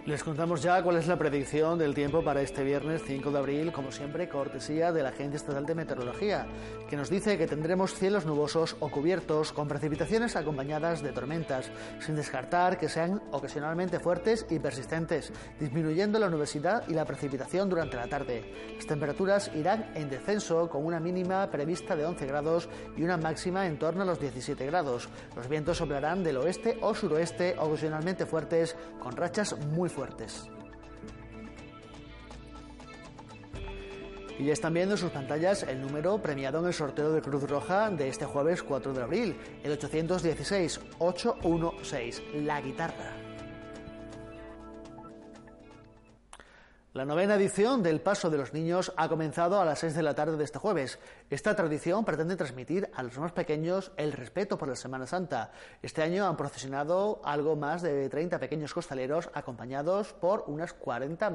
Les 0.03 0.23
contamos 0.23 0.63
ya 0.63 0.81
cuál 0.81 0.95
es 0.95 1.05
la 1.05 1.15
predicción 1.15 1.77
del 1.77 1.93
tiempo 1.93 2.23
para 2.23 2.41
este 2.41 2.63
viernes 2.63 3.03
5 3.05 3.29
de 3.29 3.37
abril, 3.37 3.71
como 3.71 3.91
siempre, 3.91 4.27
cortesía 4.27 4.91
de 4.91 5.03
la 5.03 5.09
Agencia 5.09 5.37
Estatal 5.37 5.63
de 5.67 5.75
Meteorología, 5.75 6.47
que 6.89 6.97
nos 6.97 7.11
dice 7.11 7.37
que 7.37 7.45
tendremos 7.45 7.93
cielos 7.93 8.25
nubosos 8.25 8.75
o 8.79 8.89
cubiertos 8.89 9.53
con 9.53 9.67
precipitaciones 9.67 10.35
acompañadas 10.35 11.03
de 11.03 11.11
tormentas, 11.11 11.69
sin 11.99 12.15
descartar 12.15 12.79
que 12.79 12.89
sean 12.89 13.21
ocasionalmente 13.29 13.99
fuertes 13.99 14.47
y 14.49 14.57
persistentes, 14.57 15.31
disminuyendo 15.59 16.17
la 16.17 16.31
nubosidad 16.31 16.83
y 16.87 16.95
la 16.95 17.05
precipitación 17.05 17.69
durante 17.69 17.95
la 17.95 18.07
tarde. 18.07 18.73
Las 18.75 18.87
temperaturas 18.87 19.51
irán 19.53 19.91
en 19.93 20.09
descenso 20.09 20.67
con 20.67 20.83
una 20.83 20.99
mínima 20.99 21.47
prevista 21.51 21.95
de 21.95 22.07
11 22.07 22.25
grados 22.25 22.69
y 22.97 23.03
una 23.03 23.17
máxima 23.17 23.67
en 23.67 23.77
torno 23.77 24.01
a 24.01 24.05
los 24.05 24.19
17 24.19 24.65
grados. 24.65 25.09
Los 25.35 25.47
vientos 25.47 25.77
soplarán 25.77 26.23
del 26.23 26.37
oeste 26.37 26.79
o 26.81 26.95
suroeste 26.95 27.55
ocasionalmente 27.59 28.25
fuertes 28.25 28.75
con 28.99 29.15
rachas 29.15 29.55
muy 29.67 29.90
fuertes 29.91 30.49
y 34.41 34.45
ya 34.45 34.53
están 34.53 34.73
viendo 34.73 34.95
en 34.95 34.97
sus 34.97 35.11
pantallas 35.11 35.61
el 35.63 35.79
número 35.79 36.19
premiado 36.19 36.59
en 36.59 36.65
el 36.65 36.73
sorteo 36.73 37.11
de 37.11 37.21
Cruz 37.21 37.47
Roja 37.47 37.91
de 37.91 38.07
este 38.07 38.25
jueves 38.25 38.63
4 38.63 38.93
de 38.93 39.03
abril, 39.03 39.35
el 39.63 39.77
816-816, 39.77 42.41
la 42.43 42.59
guitarra. 42.59 43.20
La 46.93 47.05
novena 47.05 47.35
edición 47.35 47.83
del 47.83 48.01
Paso 48.01 48.29
de 48.29 48.37
los 48.37 48.51
Niños 48.51 48.91
ha 48.97 49.07
comenzado 49.07 49.61
a 49.61 49.63
las 49.63 49.79
6 49.79 49.95
de 49.95 50.03
la 50.03 50.13
tarde 50.13 50.35
de 50.35 50.43
este 50.43 50.59
jueves. 50.59 50.99
Esta 51.29 51.55
tradición 51.55 52.03
pretende 52.03 52.35
transmitir 52.35 52.89
a 52.93 53.01
los 53.01 53.17
más 53.17 53.31
pequeños 53.31 53.93
el 53.95 54.11
respeto 54.11 54.57
por 54.57 54.67
la 54.67 54.75
Semana 54.75 55.07
Santa. 55.07 55.53
Este 55.81 56.03
año 56.03 56.27
han 56.27 56.35
procesionado 56.35 57.21
algo 57.23 57.55
más 57.55 57.81
de 57.81 58.09
30 58.09 58.39
pequeños 58.39 58.73
costaleros 58.73 59.29
acompañados 59.33 60.11
por 60.11 60.43
unas 60.47 60.73
40 60.73 61.29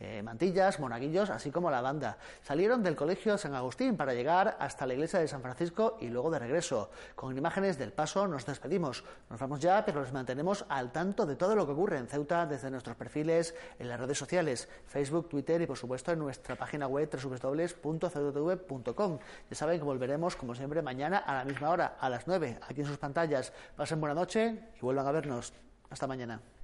eh, 0.00 0.22
mantillas, 0.22 0.78
monaguillos, 0.78 1.30
así 1.30 1.50
como 1.50 1.70
la 1.70 1.80
banda. 1.80 2.18
Salieron 2.42 2.82
del 2.82 2.96
Colegio 2.96 3.38
San 3.38 3.54
Agustín 3.54 3.96
para 3.96 4.14
llegar 4.14 4.56
hasta 4.58 4.86
la 4.86 4.94
iglesia 4.94 5.20
de 5.20 5.28
San 5.28 5.42
Francisco 5.42 5.96
y 6.00 6.08
luego 6.08 6.30
de 6.30 6.38
regreso. 6.38 6.90
Con 7.14 7.36
imágenes 7.36 7.78
del 7.78 7.92
paso 7.92 8.26
nos 8.28 8.44
despedimos. 8.44 9.04
Nos 9.30 9.40
vamos 9.40 9.60
ya, 9.60 9.84
pero 9.84 10.02
les 10.02 10.12
mantenemos 10.12 10.64
al 10.68 10.92
tanto 10.92 11.26
de 11.26 11.36
todo 11.36 11.54
lo 11.54 11.66
que 11.66 11.72
ocurre 11.72 11.98
en 11.98 12.08
Ceuta 12.08 12.46
desde 12.46 12.70
nuestros 12.70 12.96
perfiles 12.96 13.54
en 13.78 13.88
las 13.88 14.00
redes 14.00 14.18
sociales, 14.18 14.68
Facebook, 14.86 15.28
Twitter 15.28 15.60
y 15.62 15.66
por 15.66 15.76
supuesto 15.76 16.12
en 16.12 16.18
nuestra 16.18 16.56
página 16.56 16.86
web 16.86 17.08
www.ceutv.com. 17.10 19.18
Ya 19.50 19.56
saben 19.56 19.78
que 19.78 19.84
volveremos, 19.84 20.36
como 20.36 20.54
siempre, 20.54 20.82
mañana 20.82 21.18
a 21.18 21.34
la 21.34 21.44
misma 21.44 21.70
hora, 21.70 21.96
a 21.98 22.10
las 22.10 22.26
9, 22.26 22.58
aquí 22.68 22.80
en 22.80 22.86
sus 22.86 22.98
pantallas. 22.98 23.52
Pasen 23.76 24.00
buena 24.00 24.14
noche 24.14 24.58
y 24.76 24.80
vuelvan 24.80 25.06
a 25.06 25.12
vernos. 25.12 25.52
Hasta 25.90 26.06
mañana. 26.06 26.55